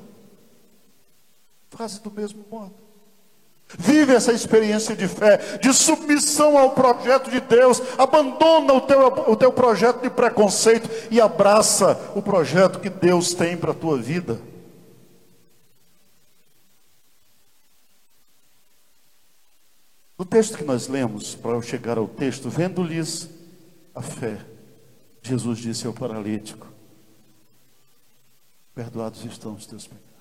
Faz 1.75 1.97
do 1.97 2.11
mesmo 2.11 2.45
modo. 2.51 2.73
Vive 3.79 4.13
essa 4.13 4.31
experiência 4.31 4.95
de 4.95 5.07
fé, 5.07 5.57
de 5.57 5.73
submissão 5.73 6.57
ao 6.57 6.71
projeto 6.71 7.31
de 7.31 7.39
Deus. 7.39 7.81
Abandona 7.97 8.73
o 8.73 8.81
teu, 8.81 9.07
o 9.31 9.35
teu 9.35 9.51
projeto 9.51 10.01
de 10.01 10.09
preconceito 10.09 10.87
e 11.09 11.19
abraça 11.19 11.99
o 12.15 12.21
projeto 12.21 12.79
que 12.79 12.89
Deus 12.89 13.33
tem 13.33 13.57
para 13.57 13.71
a 13.71 13.75
tua 13.75 13.97
vida. 13.97 14.39
No 20.19 20.25
texto 20.25 20.57
que 20.57 20.63
nós 20.63 20.87
lemos, 20.87 21.33
para 21.33 21.51
eu 21.51 21.61
chegar 21.61 21.97
ao 21.97 22.07
texto, 22.07 22.49
vendo-lhes 22.49 23.27
a 23.95 24.01
fé, 24.01 24.45
Jesus 25.23 25.57
disse 25.57 25.87
ao 25.87 25.93
paralítico: 25.93 26.67
Perdoados 28.75 29.25
estão 29.25 29.55
os 29.55 29.65
teus 29.65 29.87
pecados. 29.87 30.12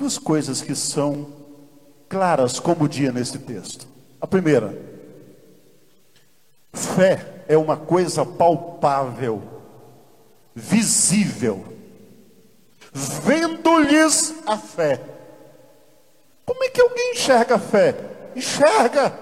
Duas 0.00 0.16
coisas 0.16 0.62
que 0.62 0.74
são 0.74 1.26
claras 2.08 2.58
como 2.58 2.84
o 2.84 2.88
dia 2.88 3.12
nesse 3.12 3.38
texto. 3.38 3.86
A 4.18 4.26
primeira, 4.26 4.74
fé 6.72 7.44
é 7.46 7.54
uma 7.58 7.76
coisa 7.76 8.24
palpável, 8.24 9.42
visível. 10.54 11.66
Vendo-lhes 12.94 14.36
a 14.46 14.56
fé. 14.56 14.98
Como 16.46 16.64
é 16.64 16.70
que 16.70 16.80
alguém 16.80 17.12
enxerga 17.12 17.56
a 17.56 17.58
fé? 17.58 17.94
enxerga. 18.34 19.12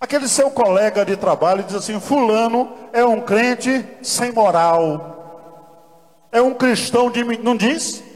Aquele 0.00 0.26
seu 0.26 0.50
colega 0.50 1.04
de 1.04 1.16
trabalho 1.16 1.62
diz 1.62 1.76
assim: 1.76 2.00
Fulano 2.00 2.72
é 2.92 3.04
um 3.04 3.20
crente 3.20 3.86
sem 4.02 4.32
moral, 4.32 6.26
é 6.32 6.42
um 6.42 6.52
cristão 6.52 7.12
de. 7.12 7.22
Não 7.38 7.56
diz? 7.56 8.07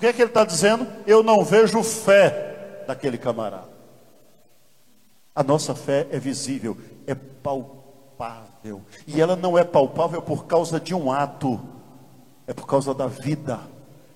O 0.00 0.02
que 0.02 0.06
é 0.06 0.14
que 0.14 0.22
ele 0.22 0.30
está 0.30 0.46
dizendo? 0.46 0.86
Eu 1.06 1.22
não 1.22 1.44
vejo 1.44 1.82
fé 1.82 2.84
daquele 2.86 3.18
camarada. 3.18 3.68
A 5.34 5.42
nossa 5.42 5.74
fé 5.74 6.06
é 6.10 6.18
visível, 6.18 6.74
é 7.06 7.14
palpável. 7.14 8.80
E 9.06 9.20
ela 9.20 9.36
não 9.36 9.58
é 9.58 9.62
palpável 9.62 10.22
por 10.22 10.46
causa 10.46 10.80
de 10.80 10.94
um 10.94 11.12
ato, 11.12 11.60
é 12.46 12.54
por 12.54 12.66
causa 12.66 12.94
da 12.94 13.08
vida. 13.08 13.60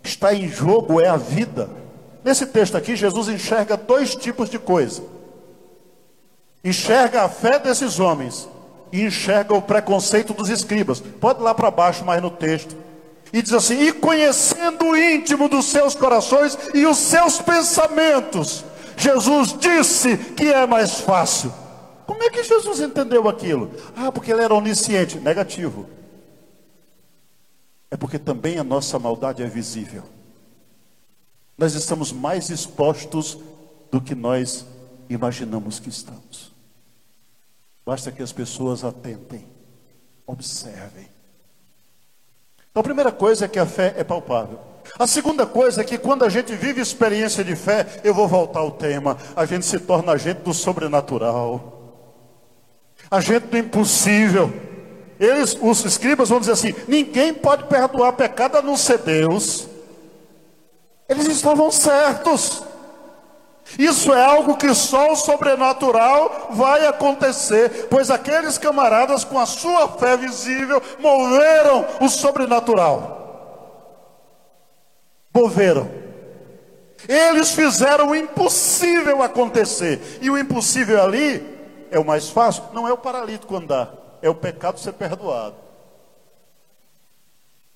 Está 0.02 0.32
em 0.32 0.48
jogo 0.48 1.02
é 1.02 1.08
a 1.08 1.18
vida. 1.18 1.68
Nesse 2.24 2.46
texto 2.46 2.78
aqui, 2.78 2.96
Jesus 2.96 3.28
enxerga 3.28 3.76
dois 3.76 4.14
tipos 4.14 4.48
de 4.48 4.58
coisa: 4.58 5.02
enxerga 6.64 7.24
a 7.24 7.28
fé 7.28 7.58
desses 7.58 8.00
homens 8.00 8.48
e 8.90 9.02
enxerga 9.02 9.52
o 9.52 9.60
preconceito 9.60 10.32
dos 10.32 10.48
escribas. 10.48 10.98
Pode 10.98 11.40
ir 11.40 11.42
lá 11.42 11.54
para 11.54 11.70
baixo, 11.70 12.06
mais 12.06 12.22
no 12.22 12.30
texto. 12.30 12.83
E 13.34 13.42
diz 13.42 13.52
assim: 13.52 13.78
e 13.82 13.92
conhecendo 13.92 14.86
o 14.86 14.96
íntimo 14.96 15.46
dos 15.46 15.66
seus 15.66 15.94
corações 15.94 16.56
e 16.72 16.86
os 16.86 16.96
seus 16.96 17.38
pensamentos, 17.38 18.64
Jesus 18.96 19.54
disse 19.58 20.16
que 20.16 20.50
é 20.50 20.66
mais 20.66 21.00
fácil. 21.00 21.52
Como 22.06 22.22
é 22.22 22.30
que 22.30 22.42
Jesus 22.42 22.80
entendeu 22.80 23.28
aquilo? 23.28 23.70
Ah, 23.94 24.10
porque 24.10 24.32
ele 24.32 24.42
era 24.42 24.54
onisciente. 24.54 25.18
Negativo. 25.18 25.86
É 27.90 27.96
porque 27.96 28.18
também 28.18 28.58
a 28.58 28.64
nossa 28.64 28.98
maldade 28.98 29.42
é 29.42 29.46
visível 29.46 30.14
nós 31.56 31.74
estamos 31.74 32.12
mais 32.12 32.50
expostos 32.50 33.38
do 33.90 34.00
que 34.00 34.14
nós 34.14 34.66
imaginamos 35.08 35.78
que 35.78 35.88
estamos. 35.88 36.52
Basta 37.86 38.10
que 38.10 38.22
as 38.22 38.32
pessoas 38.32 38.82
atentem, 38.82 39.46
observem. 40.26 41.08
Então, 42.74 42.80
a 42.80 42.82
primeira 42.82 43.12
coisa 43.12 43.44
é 43.44 43.48
que 43.48 43.60
a 43.60 43.64
fé 43.64 43.94
é 43.96 44.02
palpável. 44.02 44.58
A 44.98 45.06
segunda 45.06 45.46
coisa 45.46 45.80
é 45.80 45.84
que 45.84 45.96
quando 45.96 46.24
a 46.24 46.28
gente 46.28 46.56
vive 46.56 46.80
experiência 46.80 47.44
de 47.44 47.54
fé, 47.54 47.86
eu 48.02 48.12
vou 48.12 48.26
voltar 48.26 48.58
ao 48.58 48.72
tema, 48.72 49.16
a 49.36 49.46
gente 49.46 49.64
se 49.64 49.78
torna 49.78 50.10
agente 50.10 50.40
do 50.40 50.52
sobrenatural, 50.52 51.94
agente 53.08 53.46
do 53.46 53.56
impossível. 53.56 54.52
eles, 55.20 55.56
os 55.62 55.84
escribas 55.84 56.30
vão 56.30 56.40
dizer 56.40 56.50
assim: 56.50 56.74
ninguém 56.88 57.32
pode 57.32 57.62
perdoar 57.68 58.14
pecado 58.14 58.56
a 58.56 58.62
não 58.62 58.76
ser 58.76 58.98
Deus. 58.98 59.68
Eles 61.08 61.28
estavam 61.28 61.70
certos. 61.70 62.60
Isso 63.78 64.12
é 64.12 64.24
algo 64.24 64.56
que 64.56 64.72
só 64.74 65.12
o 65.12 65.16
sobrenatural 65.16 66.48
vai 66.50 66.86
acontecer, 66.86 67.88
pois 67.88 68.10
aqueles 68.10 68.58
camaradas, 68.58 69.24
com 69.24 69.38
a 69.38 69.46
sua 69.46 69.88
fé 69.88 70.16
visível, 70.16 70.82
moveram 71.00 71.86
o 72.00 72.08
sobrenatural. 72.08 73.22
Moveram. 75.34 75.90
Eles 77.08 77.50
fizeram 77.50 78.10
o 78.10 78.16
impossível 78.16 79.22
acontecer, 79.22 80.18
e 80.20 80.30
o 80.30 80.38
impossível 80.38 81.02
ali 81.02 81.44
é 81.90 81.98
o 81.98 82.04
mais 82.04 82.28
fácil, 82.28 82.64
não 82.72 82.86
é 82.86 82.92
o 82.92 82.98
paralítico 82.98 83.56
andar, 83.56 83.92
é 84.22 84.28
o 84.28 84.34
pecado 84.34 84.78
ser 84.78 84.92
perdoado. 84.92 85.56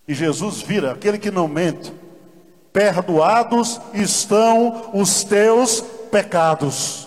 E 0.07 0.15
Jesus 0.15 0.63
vira 0.63 0.93
aquele 0.93 1.19
que 1.19 1.31
não 1.31 1.47
mente, 1.47 1.93
perdoados 2.73 3.81
estão 3.95 4.91
os 4.93 5.25
teus 5.25 5.81
pecados. 6.11 7.07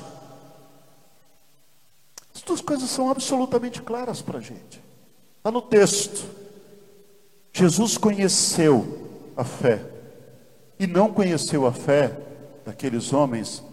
As 2.34 2.42
duas 2.42 2.62
coisas 2.62 2.90
são 2.90 3.10
absolutamente 3.10 3.82
claras 3.82 4.22
para 4.22 4.40
a 4.40 4.42
gente. 4.42 4.82
Está 5.38 5.52
no 5.52 5.62
texto. 5.62 6.24
Jesus 7.54 7.98
conheceu 7.98 9.10
a 9.36 9.44
fé 9.44 9.84
e 10.80 10.88
não 10.88 11.12
conheceu 11.12 11.66
a 11.66 11.72
fé 11.72 12.18
daqueles 12.66 13.14
homens 13.14 13.64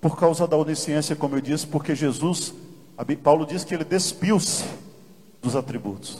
por 0.00 0.18
causa 0.18 0.46
da 0.46 0.56
onisciência, 0.56 1.14
como 1.14 1.36
eu 1.36 1.40
disse, 1.40 1.66
porque 1.66 1.94
Jesus, 1.94 2.54
Paulo 3.22 3.44
diz 3.44 3.64
que 3.64 3.74
ele 3.74 3.84
despiu-se 3.84 4.64
dos 5.42 5.54
atributos. 5.54 6.18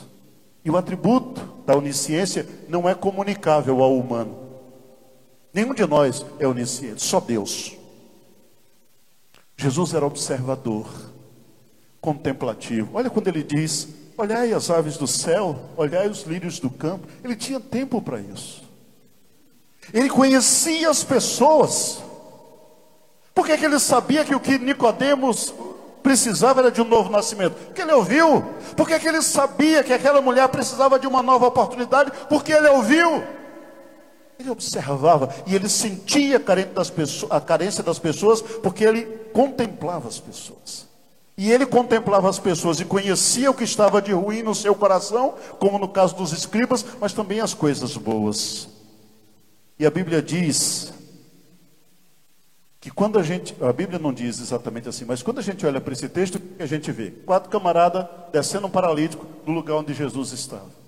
E 0.63 0.69
o 0.69 0.77
atributo 0.77 1.41
da 1.65 1.75
onisciência 1.75 2.47
não 2.69 2.87
é 2.87 2.93
comunicável 2.93 3.81
ao 3.81 3.97
humano. 3.97 4.50
Nenhum 5.53 5.73
de 5.73 5.85
nós 5.85 6.25
é 6.39 6.47
onisciente, 6.47 7.03
só 7.03 7.19
Deus. 7.19 7.77
Jesus 9.57 9.93
era 9.93 10.05
observador, 10.05 10.87
contemplativo. 11.99 12.91
Olha 12.93 13.09
quando 13.09 13.27
ele 13.27 13.43
diz: 13.43 13.89
Olhai 14.17 14.53
as 14.53 14.69
aves 14.69 14.97
do 14.97 15.07
céu, 15.07 15.59
olhai 15.75 16.07
os 16.07 16.23
lírios 16.23 16.59
do 16.59 16.69
campo. 16.69 17.07
Ele 17.23 17.35
tinha 17.35 17.59
tempo 17.59 18.01
para 18.01 18.19
isso. 18.19 18.63
Ele 19.93 20.09
conhecia 20.09 20.89
as 20.89 21.03
pessoas. 21.03 22.01
Por 23.33 23.45
que, 23.45 23.53
ele 23.53 23.79
sabia 23.79 24.23
que 24.23 24.35
o 24.35 24.39
que 24.39 24.57
Nicodemos 24.59 25.53
precisava 26.03 26.61
era 26.61 26.71
de 26.71 26.81
um 26.81 26.85
novo 26.85 27.09
nascimento? 27.09 27.55
Porque 27.55 27.81
ele 27.81 27.93
ouviu. 27.93 28.43
Por 28.75 28.87
que, 28.87 28.99
que 28.99 29.07
ele 29.07 29.21
sabia 29.21 29.83
que 29.83 29.93
aquela 29.93 30.21
mulher 30.21 30.47
precisava 30.49 30.99
de 30.99 31.07
uma 31.07 31.23
nova 31.23 31.47
oportunidade? 31.47 32.11
Porque 32.29 32.51
ele 32.51 32.67
ouviu. 32.67 33.23
Ele 34.41 34.49
observava 34.49 35.29
e 35.45 35.53
ele 35.53 35.69
sentia 35.69 36.41
a 37.29 37.39
carência 37.39 37.83
das 37.83 37.99
pessoas, 37.99 38.41
porque 38.41 38.83
ele 38.83 39.03
contemplava 39.31 40.07
as 40.07 40.19
pessoas. 40.19 40.87
E 41.37 41.51
ele 41.51 41.65
contemplava 41.65 42.27
as 42.27 42.39
pessoas 42.39 42.79
e 42.79 42.85
conhecia 42.85 43.51
o 43.51 43.53
que 43.53 43.63
estava 43.63 44.01
de 44.01 44.11
ruim 44.11 44.41
no 44.41 44.55
seu 44.55 44.73
coração, 44.73 45.35
como 45.59 45.77
no 45.77 45.87
caso 45.87 46.15
dos 46.15 46.33
escribas, 46.33 46.83
mas 46.99 47.13
também 47.13 47.39
as 47.39 47.53
coisas 47.53 47.95
boas. 47.95 48.67
E 49.77 49.85
a 49.85 49.91
Bíblia 49.91 50.23
diz 50.23 50.91
que 52.79 52.89
quando 52.89 53.19
a 53.19 53.23
gente, 53.23 53.55
a 53.61 53.71
Bíblia 53.71 53.99
não 53.99 54.11
diz 54.11 54.39
exatamente 54.39 54.89
assim, 54.89 55.05
mas 55.05 55.21
quando 55.21 55.37
a 55.37 55.43
gente 55.43 55.63
olha 55.67 55.79
para 55.79 55.93
esse 55.93 56.09
texto, 56.09 56.41
a 56.59 56.65
gente 56.65 56.91
vê? 56.91 57.11
Quatro 57.11 57.47
camaradas 57.47 58.07
descendo 58.31 58.65
um 58.65 58.71
paralítico 58.71 59.23
do 59.45 59.51
lugar 59.51 59.75
onde 59.75 59.93
Jesus 59.93 60.31
estava. 60.31 60.80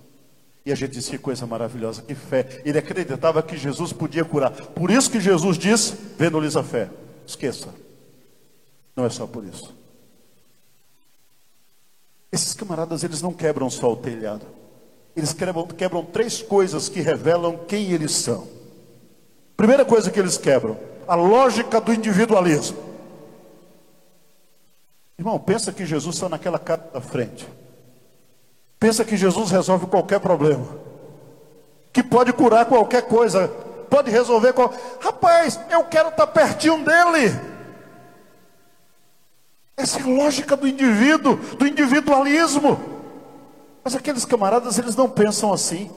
E 0.65 0.72
a 0.72 0.75
gente 0.75 0.91
disse 0.91 1.12
que 1.12 1.17
coisa 1.17 1.46
maravilhosa, 1.46 2.01
que 2.01 2.15
fé. 2.15 2.62
Ele 2.63 2.77
acreditava 2.77 3.43
que 3.43 3.58
Jesus 3.58 3.91
podia 3.91 4.24
curar. 4.24 4.51
Por 4.51 4.89
isso 4.89 5.12
que 5.12 5.20
Jesus 5.20 5.58
disse: 5.58 5.94
vendo-lhes 6.18 6.55
a 6.55 6.64
fé. 6.64 6.90
Esqueça. 7.27 7.70
Não 8.96 9.05
é 9.05 9.09
só 9.09 9.27
por 9.27 9.44
isso. 9.44 9.74
Esses 12.31 12.53
camaradas, 12.53 13.03
eles 13.03 13.22
não 13.22 13.33
quebram 13.33 13.70
só 13.70 13.92
o 13.92 13.98
telhado. 13.98 14.46
Eles 15.16 15.33
quebram, 15.33 15.68
quebram 15.68 16.03
três 16.05 16.42
coisas 16.42 16.90
que 16.90 17.01
revelam 17.01 17.57
quem 17.68 17.92
eles 17.92 18.11
são. 18.11 18.48
Primeira 19.57 19.83
coisa 19.83 20.09
que 20.09 20.20
eles 20.20 20.38
quebram: 20.38 20.77
a 21.07 21.16
lógica 21.16 21.81
do 21.81 21.94
individualismo. 21.94 22.77
Irmão, 25.20 25.38
pensa 25.40 25.72
que 25.72 25.85
Jesus 25.85 26.16
está 26.16 26.27
naquela 26.29 26.57
cara 26.57 26.90
da 26.94 27.01
frente. 27.01 27.48
Pensa 28.83 29.05
que 29.05 29.15
Jesus 29.15 29.50
resolve 29.50 29.85
qualquer 29.85 30.19
problema. 30.19 30.67
Que 31.93 32.03
pode 32.03 32.33
curar 32.33 32.65
qualquer 32.65 33.03
coisa. 33.03 33.48
Pode 33.89 34.11
resolver 34.11 34.51
qual. 34.51 34.74
Rapaz, 35.00 35.57
eu 35.72 35.85
quero 35.85 36.09
estar 36.09 36.27
pertinho 36.27 36.83
dele. 36.83 37.33
Essa 39.77 40.00
é 40.00 40.03
a 40.03 40.05
lógica 40.05 40.57
do 40.57 40.67
indivíduo, 40.67 41.37
do 41.57 41.65
individualismo. 41.65 42.77
Mas 43.85 43.96
aqueles 43.96 44.25
camaradas, 44.25 44.77
eles 44.77 44.98
não 44.98 45.09
pensam 45.09 45.53
assim. 45.53 45.89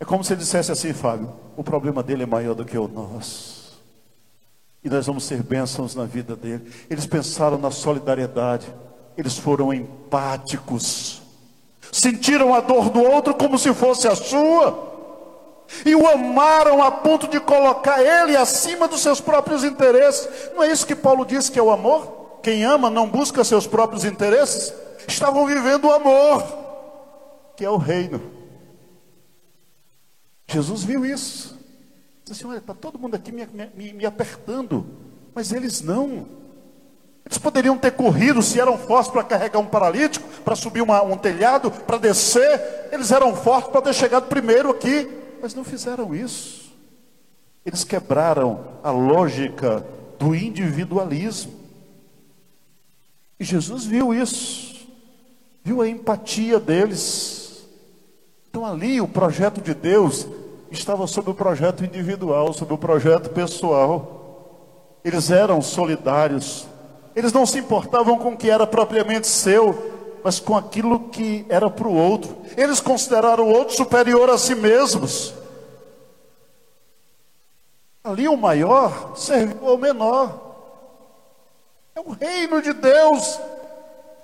É 0.00 0.06
como 0.06 0.24
se 0.24 0.34
dissesse 0.34 0.72
assim, 0.72 0.94
Fábio: 0.94 1.30
o 1.54 1.62
problema 1.62 2.02
dele 2.02 2.22
é 2.22 2.26
maior 2.26 2.54
do 2.54 2.64
que 2.64 2.78
o 2.78 2.88
nosso. 2.88 3.78
E 4.82 4.88
nós 4.88 5.06
vamos 5.06 5.24
ser 5.24 5.42
bênçãos 5.42 5.94
na 5.94 6.06
vida 6.06 6.34
dele. 6.34 6.72
Eles 6.88 7.04
pensaram 7.04 7.58
na 7.58 7.70
solidariedade, 7.70 8.72
eles 9.18 9.36
foram 9.36 9.70
empáticos 9.70 11.27
sentiram 11.92 12.54
a 12.54 12.60
dor 12.60 12.90
do 12.90 13.02
outro 13.02 13.34
como 13.34 13.58
se 13.58 13.72
fosse 13.72 14.06
a 14.08 14.14
sua, 14.14 14.88
e 15.84 15.94
o 15.94 16.06
amaram 16.06 16.82
a 16.82 16.90
ponto 16.90 17.28
de 17.28 17.38
colocar 17.38 18.02
ele 18.02 18.36
acima 18.36 18.88
dos 18.88 19.00
seus 19.00 19.20
próprios 19.20 19.64
interesses. 19.64 20.50
Não 20.54 20.62
é 20.62 20.72
isso 20.72 20.86
que 20.86 20.96
Paulo 20.96 21.26
diz 21.26 21.48
que 21.48 21.58
é 21.58 21.62
o 21.62 21.70
amor? 21.70 22.40
Quem 22.42 22.64
ama 22.64 22.88
não 22.88 23.08
busca 23.08 23.44
seus 23.44 23.66
próprios 23.66 24.04
interesses. 24.04 24.72
Estavam 25.06 25.46
vivendo 25.46 25.86
o 25.86 25.92
amor, 25.92 26.42
que 27.56 27.64
é 27.64 27.70
o 27.70 27.76
reino. 27.76 28.20
Jesus 30.46 30.82
viu 30.82 31.04
isso. 31.04 31.58
Disse 32.24 32.32
assim: 32.32 32.46
olha, 32.50 32.58
está 32.58 32.74
todo 32.74 32.98
mundo 32.98 33.14
aqui 33.14 33.30
me, 33.30 33.46
me, 33.74 33.92
me 33.92 34.06
apertando, 34.06 34.86
mas 35.34 35.52
eles 35.52 35.82
não. 35.82 36.26
Eles 37.28 37.36
poderiam 37.36 37.76
ter 37.76 37.90
corrido 37.90 38.40
se 38.40 38.58
eram 38.58 38.78
fortes 38.78 39.12
para 39.12 39.22
carregar 39.22 39.58
um 39.58 39.66
paralítico, 39.66 40.26
para 40.42 40.56
subir 40.56 40.80
uma, 40.80 41.02
um 41.02 41.14
telhado, 41.14 41.70
para 41.70 41.98
descer. 41.98 42.88
Eles 42.90 43.12
eram 43.12 43.36
fortes 43.36 43.70
para 43.70 43.82
ter 43.82 43.92
chegado 43.92 44.28
primeiro 44.28 44.70
aqui, 44.70 45.06
mas 45.42 45.54
não 45.54 45.62
fizeram 45.62 46.14
isso. 46.14 46.72
Eles 47.66 47.84
quebraram 47.84 48.64
a 48.82 48.90
lógica 48.90 49.84
do 50.18 50.34
individualismo. 50.34 51.52
E 53.38 53.44
Jesus 53.44 53.84
viu 53.84 54.14
isso, 54.14 54.88
viu 55.62 55.82
a 55.82 55.88
empatia 55.88 56.58
deles. 56.58 57.62
Então 58.48 58.64
ali 58.64 59.02
o 59.02 59.06
projeto 59.06 59.60
de 59.60 59.74
Deus 59.74 60.26
estava 60.70 61.06
sobre 61.06 61.30
o 61.30 61.34
projeto 61.34 61.84
individual, 61.84 62.54
sobre 62.54 62.72
o 62.72 62.78
projeto 62.78 63.28
pessoal. 63.28 65.00
Eles 65.04 65.30
eram 65.30 65.60
solidários, 65.60 66.66
eles 67.14 67.32
não 67.32 67.46
se 67.46 67.58
importavam 67.58 68.18
com 68.18 68.30
o 68.30 68.36
que 68.36 68.50
era 68.50 68.66
propriamente 68.66 69.26
seu, 69.26 70.20
mas 70.22 70.38
com 70.40 70.56
aquilo 70.56 71.08
que 71.08 71.44
era 71.48 71.68
para 71.70 71.88
o 71.88 71.94
outro. 71.94 72.36
Eles 72.56 72.80
consideraram 72.80 73.44
o 73.44 73.52
outro 73.52 73.74
superior 73.74 74.30
a 74.30 74.38
si 74.38 74.54
mesmos. 74.54 75.34
Ali 78.02 78.28
o 78.28 78.36
maior 78.36 79.16
serviu 79.16 79.68
ao 79.68 79.76
menor. 79.76 80.48
É 81.94 82.00
o 82.00 82.12
reino 82.12 82.62
de 82.62 82.72
Deus. 82.72 83.38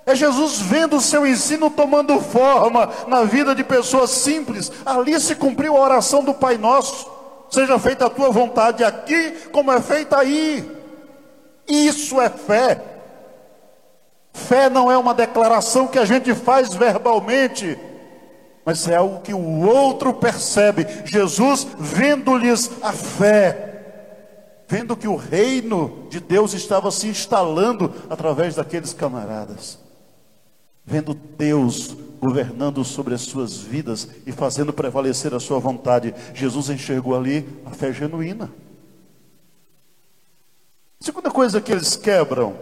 É 0.05 0.15
Jesus 0.15 0.59
vendo 0.59 0.97
o 0.97 1.01
seu 1.01 1.25
ensino 1.25 1.69
tomando 1.69 2.19
forma 2.19 2.89
na 3.07 3.23
vida 3.23 3.55
de 3.55 3.63
pessoas 3.63 4.11
simples. 4.11 4.71
Ali 4.85 5.19
se 5.19 5.35
cumpriu 5.35 5.75
a 5.75 5.81
oração 5.81 6.23
do 6.23 6.33
Pai 6.33 6.57
Nosso. 6.57 7.09
Seja 7.49 7.77
feita 7.79 8.05
a 8.05 8.09
tua 8.09 8.29
vontade 8.29 8.83
aqui, 8.83 9.31
como 9.51 9.71
é 9.71 9.81
feita 9.81 10.17
aí. 10.17 10.74
Isso 11.67 12.19
é 12.21 12.29
fé. 12.29 12.81
Fé 14.33 14.69
não 14.69 14.91
é 14.91 14.97
uma 14.97 15.13
declaração 15.13 15.87
que 15.87 15.97
a 15.97 16.05
gente 16.05 16.35
faz 16.35 16.73
verbalmente, 16.73 17.79
mas 18.65 18.87
é 18.87 18.95
algo 18.95 19.21
que 19.21 19.33
o 19.33 19.65
outro 19.65 20.13
percebe. 20.13 20.85
Jesus, 21.05 21.65
vendo-lhes 21.79 22.69
a 22.81 22.91
fé, 22.91 24.63
vendo 24.67 24.97
que 24.97 25.07
o 25.07 25.15
reino 25.15 26.07
de 26.09 26.19
Deus 26.19 26.53
estava 26.53 26.91
se 26.91 27.07
instalando 27.07 27.93
através 28.09 28.55
daqueles 28.55 28.93
camaradas, 28.93 29.79
vendo 30.85 31.13
Deus 31.13 31.95
governando 32.19 32.83
sobre 32.83 33.13
as 33.13 33.21
suas 33.21 33.57
vidas 33.57 34.09
e 34.25 34.31
fazendo 34.31 34.73
prevalecer 34.73 35.33
a 35.33 35.39
sua 35.39 35.59
vontade, 35.59 36.13
Jesus 36.33 36.69
enxergou 36.69 37.15
ali 37.15 37.47
a 37.65 37.71
fé 37.71 37.93
genuína. 37.93 38.51
Segunda 41.05 41.29
coisa 41.29 41.61
que 41.61 41.71
eles 41.71 41.95
quebram 41.95 42.57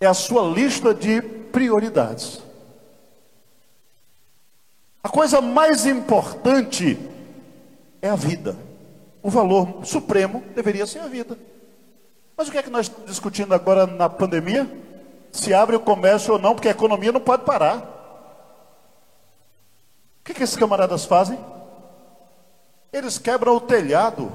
é 0.00 0.06
a 0.06 0.14
sua 0.14 0.40
lista 0.40 0.94
de 0.94 1.20
prioridades. 1.20 2.40
A 5.02 5.08
coisa 5.10 5.38
mais 5.42 5.84
importante 5.84 6.98
é 8.00 8.08
a 8.08 8.16
vida. 8.16 8.56
O 9.22 9.28
valor 9.28 9.84
supremo 9.84 10.42
deveria 10.54 10.86
ser 10.86 11.00
a 11.00 11.06
vida. 11.06 11.36
Mas 12.38 12.48
o 12.48 12.50
que 12.50 12.56
é 12.56 12.62
que 12.62 12.70
nós 12.70 12.86
estamos 12.86 13.10
discutindo 13.10 13.52
agora 13.52 13.86
na 13.86 14.08
pandemia? 14.08 14.66
Se 15.30 15.52
abre 15.52 15.76
o 15.76 15.80
comércio 15.80 16.32
ou 16.32 16.38
não, 16.38 16.54
porque 16.54 16.68
a 16.68 16.70
economia 16.70 17.12
não 17.12 17.20
pode 17.20 17.44
parar. 17.44 17.80
O 20.22 20.24
que, 20.24 20.32
é 20.32 20.34
que 20.36 20.42
esses 20.42 20.56
camaradas 20.56 21.04
fazem? 21.04 21.38
Eles 22.90 23.18
quebram 23.18 23.56
o 23.56 23.60
telhado. 23.60 24.32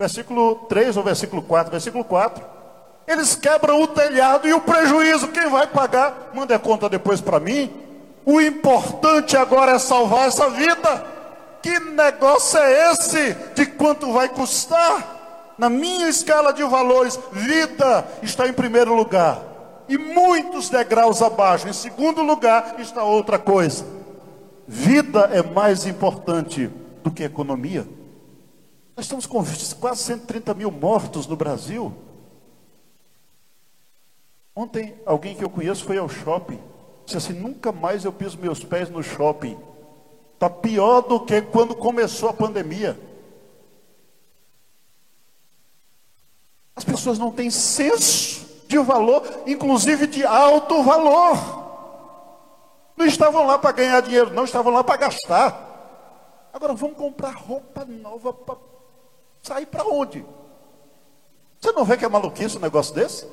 Versículo 0.00 0.54
3 0.66 0.96
ou 0.96 1.02
versículo 1.02 1.42
4? 1.42 1.70
Versículo 1.70 2.02
4. 2.02 2.42
Eles 3.06 3.34
quebram 3.34 3.82
o 3.82 3.86
telhado 3.86 4.48
e 4.48 4.54
o 4.54 4.60
prejuízo, 4.62 5.28
quem 5.28 5.50
vai 5.50 5.66
pagar? 5.66 6.30
Manda 6.32 6.56
a 6.56 6.58
conta 6.58 6.88
depois 6.88 7.20
para 7.20 7.38
mim. 7.38 7.70
O 8.24 8.40
importante 8.40 9.36
agora 9.36 9.72
é 9.72 9.78
salvar 9.78 10.26
essa 10.26 10.48
vida. 10.48 11.04
Que 11.62 11.78
negócio 11.78 12.58
é 12.58 12.92
esse? 12.92 13.34
De 13.54 13.66
quanto 13.66 14.10
vai 14.10 14.30
custar? 14.30 15.54
Na 15.58 15.68
minha 15.68 16.08
escala 16.08 16.54
de 16.54 16.64
valores, 16.64 17.20
vida 17.30 18.06
está 18.22 18.48
em 18.48 18.54
primeiro 18.54 18.94
lugar. 18.94 19.38
E 19.86 19.98
muitos 19.98 20.70
degraus 20.70 21.20
abaixo. 21.20 21.68
Em 21.68 21.74
segundo 21.74 22.22
lugar 22.22 22.76
está 22.78 23.04
outra 23.04 23.38
coisa. 23.38 23.84
Vida 24.66 25.28
é 25.30 25.42
mais 25.42 25.84
importante 25.84 26.70
do 27.02 27.10
que 27.10 27.22
economia. 27.22 27.99
Nós 29.00 29.06
estamos 29.06 29.24
com 29.24 29.42
quase 29.80 30.02
130 30.02 30.52
mil 30.52 30.70
mortos 30.70 31.26
no 31.26 31.34
Brasil. 31.34 31.90
Ontem, 34.54 34.94
alguém 35.06 35.34
que 35.34 35.42
eu 35.42 35.48
conheço 35.48 35.86
foi 35.86 35.96
ao 35.96 36.06
shopping. 36.06 36.60
Disse 37.06 37.16
assim: 37.16 37.32
nunca 37.32 37.72
mais 37.72 38.04
eu 38.04 38.12
piso 38.12 38.36
meus 38.36 38.62
pés 38.62 38.90
no 38.90 39.02
shopping. 39.02 39.58
Está 40.34 40.50
pior 40.50 41.00
do 41.00 41.18
que 41.18 41.40
quando 41.40 41.74
começou 41.74 42.28
a 42.28 42.34
pandemia. 42.34 43.00
As 46.76 46.84
pessoas 46.84 47.18
não 47.18 47.32
têm 47.32 47.48
senso 47.48 48.66
de 48.68 48.76
valor, 48.80 49.22
inclusive 49.46 50.06
de 50.08 50.26
alto 50.26 50.82
valor. 50.82 51.38
Não 52.98 53.06
estavam 53.06 53.46
lá 53.46 53.58
para 53.58 53.72
ganhar 53.72 54.02
dinheiro, 54.02 54.34
não, 54.34 54.44
estavam 54.44 54.70
lá 54.70 54.84
para 54.84 54.98
gastar. 54.98 56.50
Agora 56.52 56.74
vamos 56.74 56.98
comprar 56.98 57.30
roupa 57.30 57.86
nova 57.86 58.34
para 58.34 58.68
sair 59.42 59.66
para 59.66 59.84
onde? 59.84 60.24
Você 61.60 61.72
não 61.72 61.84
vê 61.84 61.96
que 61.96 62.04
é 62.04 62.08
maluquice 62.08 62.56
um 62.56 62.60
negócio 62.60 62.94
desse? 62.94 63.26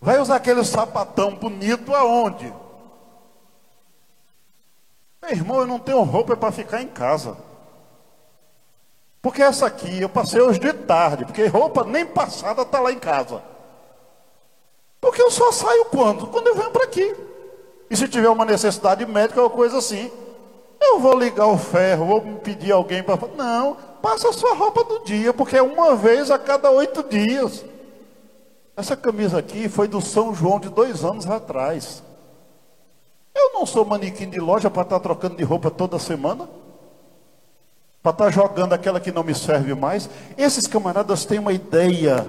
Vai 0.00 0.18
usar 0.18 0.36
aquele 0.36 0.64
sapatão 0.64 1.34
bonito 1.34 1.94
aonde? 1.94 2.52
Meu 5.20 5.30
irmão, 5.30 5.60
eu 5.60 5.66
não 5.66 5.78
tenho 5.78 6.00
roupa 6.02 6.36
para 6.36 6.52
ficar 6.52 6.80
em 6.80 6.88
casa. 6.88 7.36
Porque 9.20 9.42
essa 9.42 9.66
aqui 9.66 10.00
eu 10.00 10.08
passei 10.08 10.40
hoje 10.40 10.58
de 10.58 10.72
tarde, 10.72 11.26
porque 11.26 11.46
roupa 11.46 11.84
nem 11.84 12.06
passada 12.06 12.62
está 12.62 12.80
lá 12.80 12.90
em 12.90 12.98
casa. 12.98 13.42
Porque 15.00 15.20
eu 15.20 15.30
só 15.30 15.52
saio 15.52 15.86
quando? 15.86 16.26
Quando 16.28 16.46
eu 16.46 16.54
venho 16.54 16.70
para 16.70 16.84
aqui. 16.84 17.14
E 17.90 17.96
se 17.96 18.08
tiver 18.08 18.28
uma 18.28 18.44
necessidade 18.44 19.04
médica 19.04 19.42
ou 19.42 19.50
coisa 19.50 19.78
assim, 19.78 20.10
eu 20.80 20.98
vou 21.00 21.18
ligar 21.18 21.46
o 21.46 21.58
ferro, 21.58 22.06
vou 22.06 22.20
pedir 22.38 22.72
alguém 22.72 23.02
para. 23.02 23.18
Não, 23.36 23.76
passa 24.02 24.28
a 24.28 24.32
sua 24.32 24.54
roupa 24.54 24.84
do 24.84 25.04
dia, 25.04 25.32
porque 25.32 25.56
é 25.56 25.62
uma 25.62 25.94
vez 25.94 26.30
a 26.30 26.38
cada 26.38 26.70
oito 26.70 27.02
dias. 27.02 27.64
Essa 28.76 28.96
camisa 28.96 29.38
aqui 29.38 29.68
foi 29.68 29.86
do 29.86 30.00
São 30.00 30.34
João 30.34 30.58
de 30.58 30.68
dois 30.68 31.04
anos 31.04 31.28
atrás. 31.28 32.02
Eu 33.34 33.52
não 33.54 33.66
sou 33.66 33.84
manequim 33.84 34.28
de 34.28 34.40
loja 34.40 34.70
para 34.70 34.82
estar 34.82 34.98
tá 34.98 35.02
trocando 35.02 35.36
de 35.36 35.44
roupa 35.44 35.70
toda 35.70 35.98
semana. 35.98 36.48
Para 38.02 38.12
estar 38.12 38.24
tá 38.24 38.30
jogando 38.30 38.72
aquela 38.72 39.00
que 39.00 39.12
não 39.12 39.22
me 39.22 39.34
serve 39.34 39.74
mais. 39.74 40.08
Esses 40.36 40.66
camaradas 40.66 41.24
têm 41.24 41.38
uma 41.38 41.52
ideia. 41.52 42.26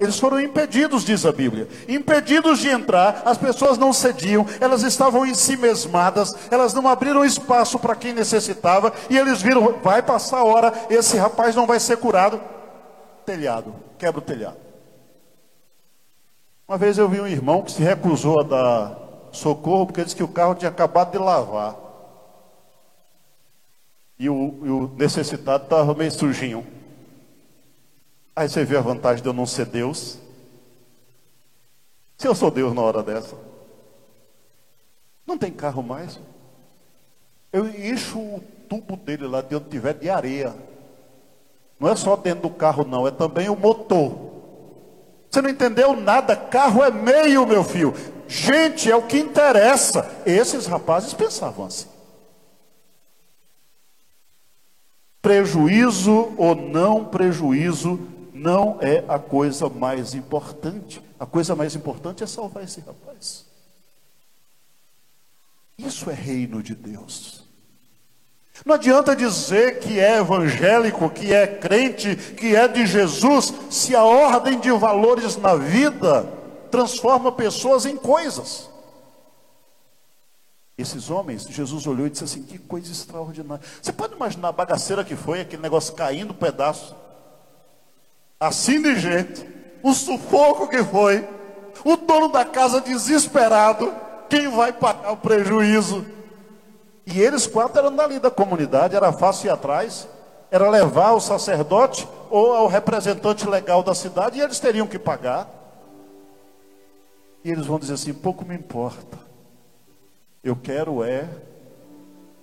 Eles 0.00 0.18
foram 0.18 0.40
impedidos, 0.40 1.04
diz 1.04 1.24
a 1.24 1.32
Bíblia. 1.32 1.68
Impedidos 1.88 2.58
de 2.58 2.68
entrar, 2.68 3.22
as 3.24 3.38
pessoas 3.38 3.78
não 3.78 3.92
cediam, 3.92 4.44
elas 4.60 4.82
estavam 4.82 5.24
em 5.24 5.34
si 5.34 5.56
mesmadas, 5.56 6.34
elas 6.50 6.74
não 6.74 6.88
abriram 6.88 7.24
espaço 7.24 7.78
para 7.78 7.94
quem 7.94 8.12
necessitava, 8.12 8.92
e 9.08 9.16
eles 9.16 9.40
viram, 9.40 9.78
vai 9.82 10.02
passar 10.02 10.38
a 10.38 10.44
hora, 10.44 10.72
esse 10.90 11.16
rapaz 11.16 11.54
não 11.54 11.66
vai 11.66 11.78
ser 11.78 11.96
curado. 11.96 12.40
Telhado, 13.24 13.74
quebra 13.96 14.18
o 14.18 14.22
telhado. 14.22 14.56
Uma 16.66 16.78
vez 16.78 16.98
eu 16.98 17.08
vi 17.08 17.20
um 17.20 17.26
irmão 17.26 17.62
que 17.62 17.72
se 17.72 17.82
recusou 17.82 18.40
a 18.40 18.42
dar 18.42 18.98
socorro 19.32 19.86
porque 19.86 20.02
disse 20.02 20.16
que 20.16 20.22
o 20.22 20.28
carro 20.28 20.54
tinha 20.54 20.70
acabado 20.70 21.12
de 21.12 21.18
lavar. 21.18 21.76
E 24.18 24.28
o, 24.30 24.58
e 24.62 24.70
o 24.70 24.90
necessitado 24.96 25.64
estava 25.64 25.94
meio 25.94 26.10
sujinho. 26.10 26.66
Aí 28.36 28.48
você 28.48 28.64
vê 28.64 28.76
a 28.76 28.80
vantagem 28.80 29.22
de 29.22 29.28
eu 29.28 29.32
não 29.32 29.46
ser 29.46 29.66
Deus. 29.66 30.18
Se 32.18 32.26
eu 32.26 32.34
sou 32.34 32.50
Deus 32.50 32.74
na 32.74 32.82
hora 32.82 33.02
dessa. 33.02 33.36
Não 35.26 35.38
tem 35.38 35.52
carro 35.52 35.82
mais. 35.82 36.18
Eu 37.52 37.68
encho 37.68 38.18
o 38.18 38.42
tubo 38.68 38.96
dele 38.96 39.26
lá 39.26 39.40
de 39.40 39.54
onde 39.54 39.68
tiver 39.68 39.94
de 39.94 40.10
areia. 40.10 40.54
Não 41.78 41.88
é 41.88 41.96
só 41.96 42.16
dentro 42.16 42.48
do 42.48 42.50
carro, 42.50 42.84
não, 42.84 43.06
é 43.06 43.10
também 43.10 43.48
o 43.48 43.56
motor. 43.56 44.32
Você 45.30 45.40
não 45.40 45.50
entendeu 45.50 45.94
nada. 45.94 46.36
Carro 46.36 46.82
é 46.82 46.90
meio, 46.90 47.46
meu 47.46 47.62
filho. 47.62 47.94
Gente, 48.26 48.90
é 48.90 48.96
o 48.96 49.02
que 49.02 49.18
interessa. 49.18 50.10
Esses 50.24 50.66
rapazes 50.66 51.12
pensavam 51.14 51.66
assim. 51.66 51.88
Prejuízo 55.20 56.34
ou 56.36 56.54
não 56.54 57.04
prejuízo 57.04 58.13
não 58.34 58.78
é 58.80 59.04
a 59.06 59.16
coisa 59.16 59.68
mais 59.68 60.12
importante. 60.12 61.00
A 61.20 61.24
coisa 61.24 61.54
mais 61.54 61.76
importante 61.76 62.24
é 62.24 62.26
salvar 62.26 62.64
esse 62.64 62.80
rapaz. 62.80 63.46
Isso 65.78 66.10
é 66.10 66.14
reino 66.14 66.60
de 66.60 66.74
Deus. 66.74 67.44
Não 68.66 68.74
adianta 68.74 69.14
dizer 69.14 69.78
que 69.78 70.00
é 70.00 70.18
evangélico, 70.18 71.08
que 71.10 71.32
é 71.32 71.46
crente, 71.46 72.16
que 72.16 72.54
é 72.56 72.66
de 72.66 72.86
Jesus, 72.86 73.52
se 73.70 73.94
a 73.94 74.04
ordem 74.04 74.58
de 74.58 74.70
valores 74.72 75.36
na 75.36 75.54
vida 75.54 76.28
transforma 76.70 77.30
pessoas 77.30 77.86
em 77.86 77.96
coisas. 77.96 78.68
Esses 80.76 81.08
homens, 81.08 81.44
Jesus 81.44 81.86
olhou 81.86 82.06
e 82.06 82.10
disse 82.10 82.24
assim: 82.24 82.42
que 82.42 82.58
coisa 82.58 82.90
extraordinária. 82.90 83.64
Você 83.80 83.92
pode 83.92 84.14
imaginar 84.14 84.48
a 84.48 84.52
bagaceira 84.52 85.04
que 85.04 85.14
foi, 85.14 85.40
aquele 85.40 85.62
negócio 85.62 85.94
caindo 85.94 86.34
pedaço, 86.34 86.96
assim 88.46 88.80
de 88.82 88.98
gente, 88.98 89.46
o 89.82 89.92
sufoco 89.94 90.68
que 90.68 90.82
foi, 90.84 91.26
o 91.84 91.96
dono 91.96 92.28
da 92.28 92.44
casa 92.44 92.80
desesperado, 92.80 93.92
quem 94.28 94.48
vai 94.48 94.72
pagar 94.72 95.12
o 95.12 95.16
prejuízo? 95.16 96.04
E 97.06 97.20
eles 97.20 97.46
quatro 97.46 97.78
eram 97.78 97.94
dali 97.94 98.18
da 98.18 98.30
comunidade, 98.30 98.96
era 98.96 99.12
fácil 99.12 99.48
ir 99.48 99.50
atrás, 99.50 100.08
era 100.50 100.70
levar 100.70 101.12
o 101.12 101.20
sacerdote 101.20 102.08
ou 102.30 102.54
ao 102.54 102.66
representante 102.66 103.46
legal 103.48 103.82
da 103.82 103.94
cidade 103.94 104.38
e 104.38 104.42
eles 104.42 104.58
teriam 104.58 104.86
que 104.86 104.98
pagar. 104.98 105.48
E 107.44 107.50
eles 107.50 107.66
vão 107.66 107.78
dizer 107.78 107.94
assim: 107.94 108.14
pouco 108.14 108.44
me 108.44 108.54
importa, 108.54 109.18
eu 110.42 110.56
quero 110.56 111.04
é 111.04 111.28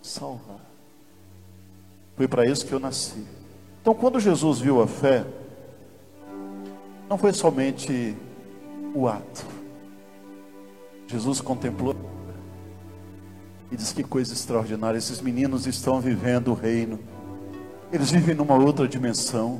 salvar. 0.02 0.60
Foi 2.16 2.28
para 2.28 2.46
isso 2.46 2.66
que 2.66 2.74
eu 2.74 2.80
nasci. 2.80 3.26
Então, 3.82 3.96
quando 3.96 4.20
Jesus 4.20 4.60
viu 4.60 4.80
a 4.80 4.88
fé, 4.88 5.26
não 7.12 7.18
foi 7.18 7.34
somente 7.34 8.16
o 8.96 9.06
ato. 9.06 9.46
Jesus 11.08 11.42
contemplou 11.42 11.94
e 13.70 13.76
diz 13.76 13.92
que 13.92 14.02
coisa 14.02 14.32
extraordinária. 14.32 14.98
Esses 14.98 15.20
meninos 15.20 15.68
estão 15.68 16.00
vivendo 16.00 16.52
o 16.52 16.54
reino. 16.54 16.98
Eles 17.92 18.12
vivem 18.12 18.34
numa 18.34 18.56
outra 18.56 18.88
dimensão. 18.88 19.60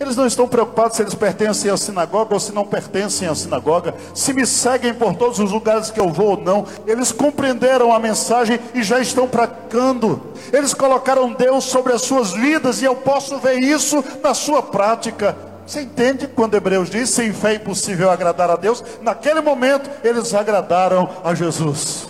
Eles 0.00 0.16
não 0.16 0.26
estão 0.26 0.48
preocupados 0.48 0.96
se 0.96 1.04
eles 1.04 1.14
pertencem 1.14 1.70
à 1.70 1.76
sinagoga 1.76 2.34
ou 2.34 2.40
se 2.40 2.50
não 2.50 2.64
pertencem 2.64 3.28
à 3.28 3.34
sinagoga, 3.36 3.94
se 4.12 4.32
me 4.32 4.44
seguem 4.44 4.92
por 4.92 5.14
todos 5.14 5.38
os 5.38 5.52
lugares 5.52 5.88
que 5.88 6.00
eu 6.00 6.08
vou 6.08 6.30
ou 6.30 6.36
não. 6.36 6.66
Eles 6.84 7.12
compreenderam 7.12 7.92
a 7.92 8.00
mensagem 8.00 8.58
e 8.74 8.82
já 8.82 8.98
estão 8.98 9.28
praticando. 9.28 10.20
Eles 10.52 10.74
colocaram 10.74 11.32
Deus 11.32 11.62
sobre 11.62 11.92
as 11.92 12.02
suas 12.02 12.32
vidas 12.32 12.82
e 12.82 12.86
eu 12.86 12.96
posso 12.96 13.38
ver 13.38 13.60
isso 13.60 14.02
na 14.20 14.34
sua 14.34 14.60
prática. 14.60 15.51
Você 15.66 15.82
entende 15.82 16.26
quando 16.26 16.54
Hebreus 16.54 16.90
diz: 16.90 17.10
sem 17.10 17.32
fé 17.32 17.52
é 17.52 17.56
impossível 17.56 18.10
agradar 18.10 18.50
a 18.50 18.56
Deus? 18.56 18.82
Naquele 19.00 19.40
momento 19.40 19.88
eles 20.04 20.34
agradaram 20.34 21.08
a 21.24 21.34
Jesus. 21.34 22.08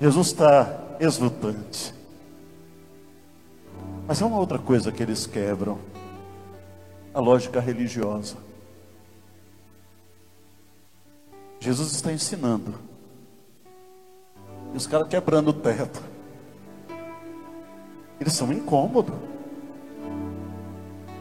Jesus 0.00 0.28
está 0.28 0.80
exultante. 1.00 1.94
Mas 4.06 4.20
há 4.22 4.26
uma 4.26 4.38
outra 4.38 4.58
coisa 4.58 4.92
que 4.92 5.02
eles 5.02 5.26
quebram: 5.26 5.78
a 7.12 7.20
lógica 7.20 7.60
religiosa. 7.60 8.36
Jesus 11.58 11.92
está 11.92 12.12
ensinando. 12.12 12.74
E 14.72 14.76
os 14.76 14.86
caras 14.86 15.08
quebrando 15.08 15.48
o 15.48 15.52
teto. 15.52 16.02
Eles 18.20 18.34
são 18.34 18.52
incômodos. 18.52 19.14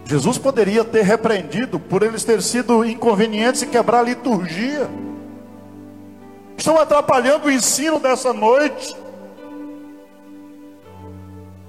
Jesus 0.06 0.38
poderia 0.38 0.86
ter 0.86 1.02
repreendido 1.02 1.80
por 1.80 2.04
eles 2.04 2.24
terem 2.24 2.42
sido 2.42 2.86
inconvenientes 2.86 3.64
e 3.64 3.68
quebrar 3.68 4.00
a 4.00 4.04
liturgia. 4.04 4.88
Estão 6.56 6.80
atrapalhando 6.80 7.48
o 7.48 7.52
ensino 7.52 8.00
dessa 8.00 8.32
noite. 8.32 8.96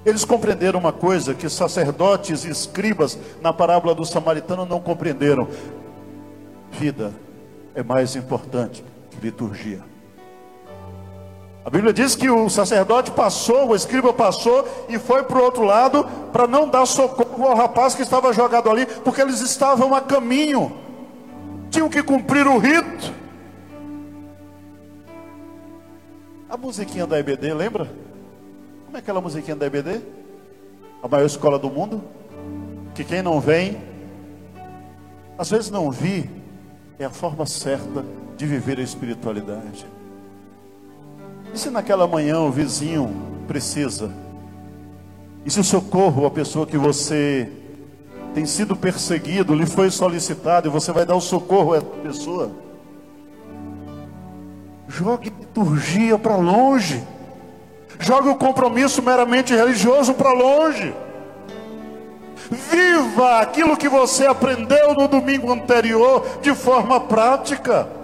Eles 0.05 0.23
compreenderam 0.23 0.79
uma 0.79 0.93
coisa 0.93 1.33
que 1.33 1.49
sacerdotes 1.49 2.45
e 2.45 2.49
escribas 2.49 3.17
na 3.41 3.51
parábola 3.51 3.95
do 3.95 4.05
samaritano 4.05 4.65
não 4.65 4.79
compreenderam: 4.79 5.47
vida 6.71 7.13
é 7.73 7.81
mais 7.81 8.15
importante 8.15 8.85
que 9.09 9.19
liturgia. 9.19 9.81
A 11.67 11.69
Bíblia 11.69 11.91
diz 11.91 12.15
que 12.15 12.29
o 12.29 12.49
sacerdote 12.49 13.11
passou, 13.11 13.67
o 13.67 13.75
escriba 13.75 14.13
passou 14.13 14.65
e 14.87 14.97
foi 14.97 15.23
para 15.23 15.37
o 15.37 15.43
outro 15.43 15.65
lado 15.65 16.05
para 16.31 16.47
não 16.47 16.69
dar 16.69 16.85
socorro 16.85 17.45
ao 17.45 17.57
rapaz 17.57 17.93
que 17.93 18.01
estava 18.01 18.31
jogado 18.31 18.69
ali, 18.69 18.85
porque 18.85 19.19
eles 19.19 19.41
estavam 19.41 19.93
a 19.93 19.99
caminho, 19.99 20.71
tinham 21.69 21.89
que 21.89 22.01
cumprir 22.01 22.47
o 22.47 22.57
rito. 22.57 23.13
A 26.49 26.55
musiquinha 26.55 27.05
da 27.05 27.19
EBD, 27.19 27.53
lembra? 27.53 27.91
Como 28.85 28.95
é 28.95 29.01
aquela 29.01 29.19
musiquinha 29.19 29.57
da 29.57 29.65
EBD? 29.65 30.01
A 31.03 31.07
maior 31.09 31.25
escola 31.25 31.59
do 31.59 31.69
mundo? 31.69 32.01
Que 32.95 33.03
quem 33.03 33.21
não 33.21 33.41
vem, 33.41 33.77
às 35.37 35.49
vezes 35.49 35.69
não 35.69 35.91
vi, 35.91 36.29
é 36.97 37.03
a 37.03 37.09
forma 37.09 37.45
certa 37.45 38.05
de 38.37 38.45
viver 38.45 38.79
a 38.79 38.83
espiritualidade. 38.83 39.96
E 41.57 41.59
se 41.59 41.71
naquela 41.71 42.05
manhã 42.05 42.39
o 42.41 42.51
vizinho 42.51 43.11
precisa? 43.47 44.11
E 45.43 45.49
se 45.49 45.59
o 45.59 45.63
socorro, 45.63 46.27
a 46.27 46.29
pessoa 46.29 46.67
que 46.67 46.77
você 46.77 47.51
tem 48.35 48.45
sido 48.45 48.75
perseguido, 48.75 49.55
lhe 49.55 49.65
foi 49.65 49.89
solicitado, 49.89 50.67
e 50.67 50.71
você 50.71 50.91
vai 50.91 51.03
dar 51.03 51.15
o 51.15 51.19
socorro 51.19 51.73
a 51.73 51.77
essa 51.77 51.85
pessoa? 51.87 52.51
Jogue 54.87 55.31
liturgia 55.31 56.19
para 56.19 56.35
longe. 56.35 57.03
Jogue 57.97 58.29
o 58.29 58.35
compromisso 58.35 59.01
meramente 59.01 59.55
religioso 59.55 60.13
para 60.13 60.33
longe. 60.33 60.93
Viva 62.51 63.39
aquilo 63.39 63.75
que 63.75 63.89
você 63.89 64.27
aprendeu 64.27 64.93
no 64.93 65.07
domingo 65.07 65.51
anterior 65.51 66.23
de 66.39 66.53
forma 66.53 66.99
prática. 66.99 67.96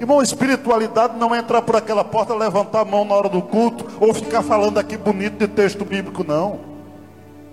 Irmão, 0.00 0.22
espiritualidade 0.22 1.18
não 1.18 1.34
é 1.34 1.38
entrar 1.38 1.62
por 1.62 1.74
aquela 1.74 2.04
porta, 2.04 2.34
levantar 2.34 2.80
a 2.80 2.84
mão 2.84 3.04
na 3.04 3.14
hora 3.14 3.28
do 3.28 3.42
culto, 3.42 3.84
ou 4.00 4.14
ficar 4.14 4.42
falando 4.42 4.78
aqui 4.78 4.96
bonito 4.96 5.38
de 5.38 5.48
texto 5.48 5.84
bíblico, 5.84 6.22
não. 6.22 6.60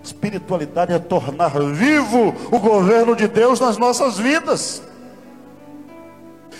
Espiritualidade 0.04 0.94
é 0.94 1.00
tornar 1.00 1.60
vivo 1.60 2.36
o 2.52 2.60
governo 2.60 3.16
de 3.16 3.28
Deus 3.28 3.60
nas 3.60 3.78
nossas 3.78 4.20
vidas. 4.20 4.84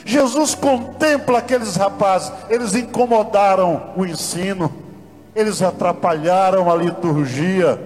Jesus 0.04 0.56
contempla 0.56 1.40
aqueles 1.40 1.76
rapazes, 1.76 2.32
eles 2.50 2.74
incomodaram 2.76 3.92
o 3.96 4.06
ensino, 4.06 4.72
eles 5.36 5.62
atrapalharam 5.62 6.72
a 6.72 6.76
liturgia, 6.76 7.80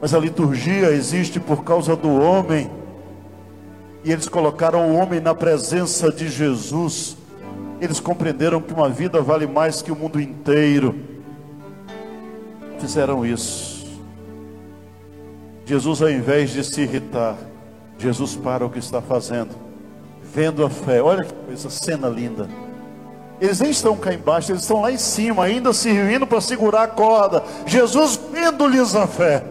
mas 0.00 0.14
a 0.14 0.18
liturgia 0.18 0.90
existe 0.90 1.40
por 1.40 1.64
causa 1.64 1.96
do 1.96 2.20
homem. 2.20 2.70
E 4.06 4.12
eles 4.12 4.28
colocaram 4.28 4.88
o 4.88 4.94
homem 4.94 5.18
na 5.18 5.34
presença 5.34 6.12
de 6.12 6.28
Jesus. 6.28 7.16
Eles 7.80 7.98
compreenderam 7.98 8.62
que 8.62 8.72
uma 8.72 8.88
vida 8.88 9.20
vale 9.20 9.48
mais 9.48 9.82
que 9.82 9.90
o 9.90 9.96
mundo 9.96 10.20
inteiro. 10.20 10.94
Fizeram 12.78 13.26
isso. 13.26 13.84
Jesus, 15.64 16.00
ao 16.00 16.08
invés 16.08 16.50
de 16.50 16.62
se 16.62 16.82
irritar, 16.82 17.36
Jesus 17.98 18.36
para 18.36 18.64
o 18.64 18.70
que 18.70 18.78
está 18.78 19.02
fazendo, 19.02 19.56
vendo 20.22 20.64
a 20.64 20.70
fé. 20.70 21.02
Olha 21.02 21.24
que 21.24 21.32
coisa, 21.32 21.68
cena 21.68 22.08
linda. 22.08 22.48
Eles 23.40 23.58
nem 23.58 23.72
estão 23.72 23.96
cá 23.96 24.14
embaixo, 24.14 24.52
eles 24.52 24.62
estão 24.62 24.82
lá 24.82 24.92
em 24.92 24.98
cima, 24.98 25.42
ainda 25.42 25.72
se 25.72 25.90
rindo 25.90 26.28
para 26.28 26.40
segurar 26.40 26.84
a 26.84 26.88
corda. 26.88 27.42
Jesus 27.66 28.20
vendo-lhes 28.32 28.94
a 28.94 29.08
fé. 29.08 29.42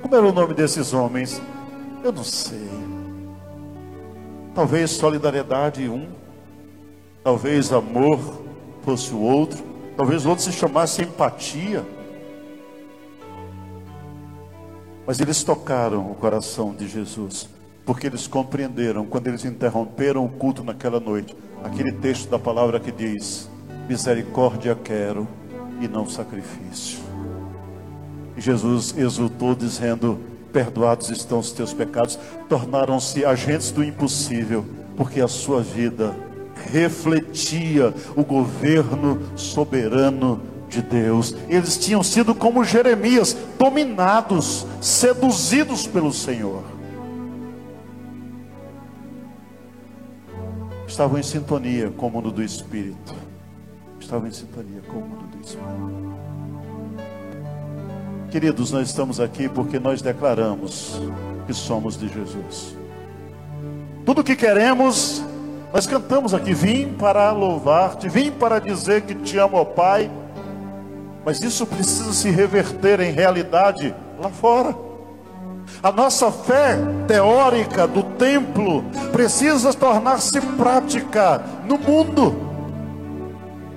Como 0.00 0.16
era 0.16 0.26
o 0.26 0.32
nome 0.32 0.54
desses 0.54 0.94
homens? 0.94 1.42
Eu 2.02 2.12
não 2.12 2.24
sei. 2.24 2.69
Talvez 4.54 4.90
solidariedade 4.90 5.88
um, 5.88 6.08
talvez 7.22 7.72
amor 7.72 8.18
fosse 8.82 9.12
o 9.12 9.20
outro, 9.20 9.62
talvez 9.96 10.26
o 10.26 10.30
outro 10.30 10.44
se 10.44 10.52
chamasse 10.52 11.02
empatia. 11.02 11.84
Mas 15.06 15.20
eles 15.20 15.42
tocaram 15.42 16.10
o 16.10 16.14
coração 16.14 16.74
de 16.74 16.88
Jesus, 16.88 17.48
porque 17.84 18.06
eles 18.06 18.26
compreenderam, 18.26 19.06
quando 19.06 19.28
eles 19.28 19.44
interromperam 19.44 20.24
o 20.24 20.28
culto 20.28 20.64
naquela 20.64 21.00
noite, 21.00 21.36
aquele 21.64 21.92
texto 21.92 22.28
da 22.28 22.38
palavra 22.38 22.80
que 22.80 22.90
diz: 22.92 23.48
Misericórdia 23.88 24.74
quero 24.74 25.26
e 25.80 25.88
não 25.88 26.08
sacrifício. 26.08 26.98
E 28.36 28.40
Jesus 28.40 28.96
exultou, 28.96 29.54
dizendo: 29.54 30.29
perdoados 30.52 31.10
estão 31.10 31.38
os 31.38 31.52
teus 31.52 31.72
pecados, 31.72 32.18
tornaram-se 32.48 33.24
agentes 33.24 33.70
do 33.70 33.82
impossível, 33.82 34.64
porque 34.96 35.20
a 35.20 35.28
sua 35.28 35.62
vida 35.62 36.14
refletia 36.70 37.94
o 38.16 38.22
governo 38.22 39.20
soberano 39.36 40.42
de 40.68 40.82
Deus. 40.82 41.34
Eles 41.48 41.78
tinham 41.78 42.02
sido 42.02 42.34
como 42.34 42.64
Jeremias, 42.64 43.36
dominados, 43.58 44.66
seduzidos 44.80 45.86
pelo 45.86 46.12
Senhor. 46.12 46.62
Estavam 50.86 51.18
em 51.18 51.22
sintonia 51.22 51.90
com 51.90 52.08
o 52.08 52.10
mundo 52.10 52.30
do 52.30 52.42
Espírito. 52.42 53.14
Estavam 53.98 54.28
em 54.28 54.32
sintonia 54.32 54.82
com 54.88 54.98
o 54.98 55.02
mundo 55.02 55.26
do 55.36 55.40
Espírito. 55.40 56.39
Queridos, 58.30 58.70
nós 58.70 58.86
estamos 58.86 59.18
aqui 59.18 59.48
porque 59.48 59.80
nós 59.80 60.00
declaramos 60.00 61.00
que 61.48 61.52
somos 61.52 61.98
de 61.98 62.06
Jesus. 62.06 62.76
Tudo 64.06 64.22
que 64.22 64.36
queremos, 64.36 65.20
nós 65.72 65.84
cantamos 65.84 66.32
aqui: 66.32 66.54
vim 66.54 66.92
para 66.92 67.32
louvar-te, 67.32 68.08
vim 68.08 68.30
para 68.30 68.60
dizer 68.60 69.02
que 69.02 69.16
te 69.16 69.36
amo, 69.36 69.56
ó 69.56 69.64
Pai. 69.64 70.08
Mas 71.24 71.42
isso 71.42 71.66
precisa 71.66 72.12
se 72.12 72.30
reverter 72.30 73.00
em 73.00 73.10
realidade 73.10 73.92
lá 74.20 74.30
fora. 74.30 74.76
A 75.82 75.90
nossa 75.90 76.30
fé 76.30 76.78
teórica 77.08 77.86
do 77.88 78.04
templo 78.04 78.84
precisa 79.10 79.74
tornar-se 79.74 80.40
prática 80.40 81.42
no 81.66 81.76
mundo. 81.76 82.36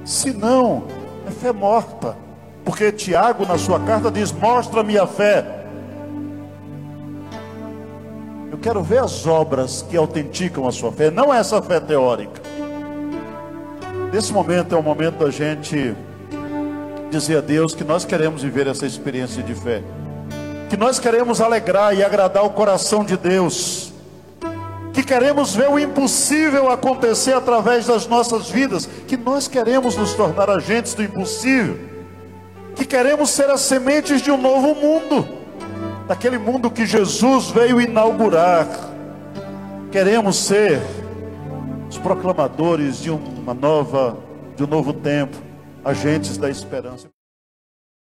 Senão, 0.06 0.84
é 1.28 1.32
fé 1.32 1.52
morta. 1.52 2.23
Porque 2.64 2.92
Tiago, 2.92 3.46
na 3.46 3.58
sua 3.58 3.80
carta, 3.80 4.10
diz: 4.10 4.32
Mostra-me 4.32 4.98
a 4.98 5.06
fé. 5.06 5.46
Eu 8.52 8.58
quero 8.58 8.82
ver 8.84 9.00
as 9.00 9.26
obras 9.26 9.84
que 9.90 9.98
autenticam 9.98 10.68
a 10.68 10.72
sua 10.72 10.92
fé, 10.92 11.10
não 11.10 11.34
essa 11.34 11.62
fé 11.62 11.80
teórica. 11.80 12.42
Nesse 14.14 14.32
momento 14.32 14.76
é 14.76 14.78
o 14.78 14.84
momento 14.84 15.26
da 15.26 15.32
gente 15.32 15.96
dizer 17.10 17.40
a 17.40 17.42
Deus 17.42 17.74
que 17.74 17.84
nós 17.84 18.06
queremos 18.06 18.44
viver 18.44 18.68
essa 18.68 18.86
experiência 18.86 19.42
de 19.42 19.56
fé, 19.56 19.82
que 20.70 20.78
nós 20.78 21.00
queremos 21.00 21.42
alegrar 21.42 21.96
e 21.96 22.04
agradar 22.04 22.46
o 22.46 22.52
coração 22.52 23.04
de 23.04 23.18
Deus, 23.18 23.92
que 24.94 25.04
queremos 25.04 25.56
ver 25.56 25.70
o 25.70 25.80
impossível 25.80 26.72
acontecer 26.72 27.34
através 27.34 27.88
das 27.88 28.08
nossas 28.08 28.50
vidas, 28.50 28.88
que 29.08 29.18
nós 29.18 29.48
queremos 29.48 29.98
nos 29.98 30.14
tornar 30.14 30.50
agentes 30.50 30.94
do 30.94 31.04
impossível 31.04 31.93
que 32.76 32.86
queremos 32.86 33.30
ser 33.30 33.50
as 33.50 33.62
sementes 33.62 34.22
de 34.22 34.32
um 34.32 34.38
novo 34.38 34.76
mundo, 34.76 35.28
daquele 36.08 36.38
mundo 36.38 36.72
que 36.72 36.86
Jesus 36.86 37.50
veio 37.50 37.80
inaugurar. 37.80 38.68
Queremos 39.92 40.38
ser 40.38 40.82
os 41.90 41.98
proclamadores 41.98 43.00
de 43.00 43.12
uma 43.12 43.54
nova, 43.54 44.18
de 44.56 44.64
um 44.64 44.68
novo 44.68 44.94
tempo, 44.94 45.38
agentes 45.86 46.38
da 46.38 46.50
esperança. 46.50 47.13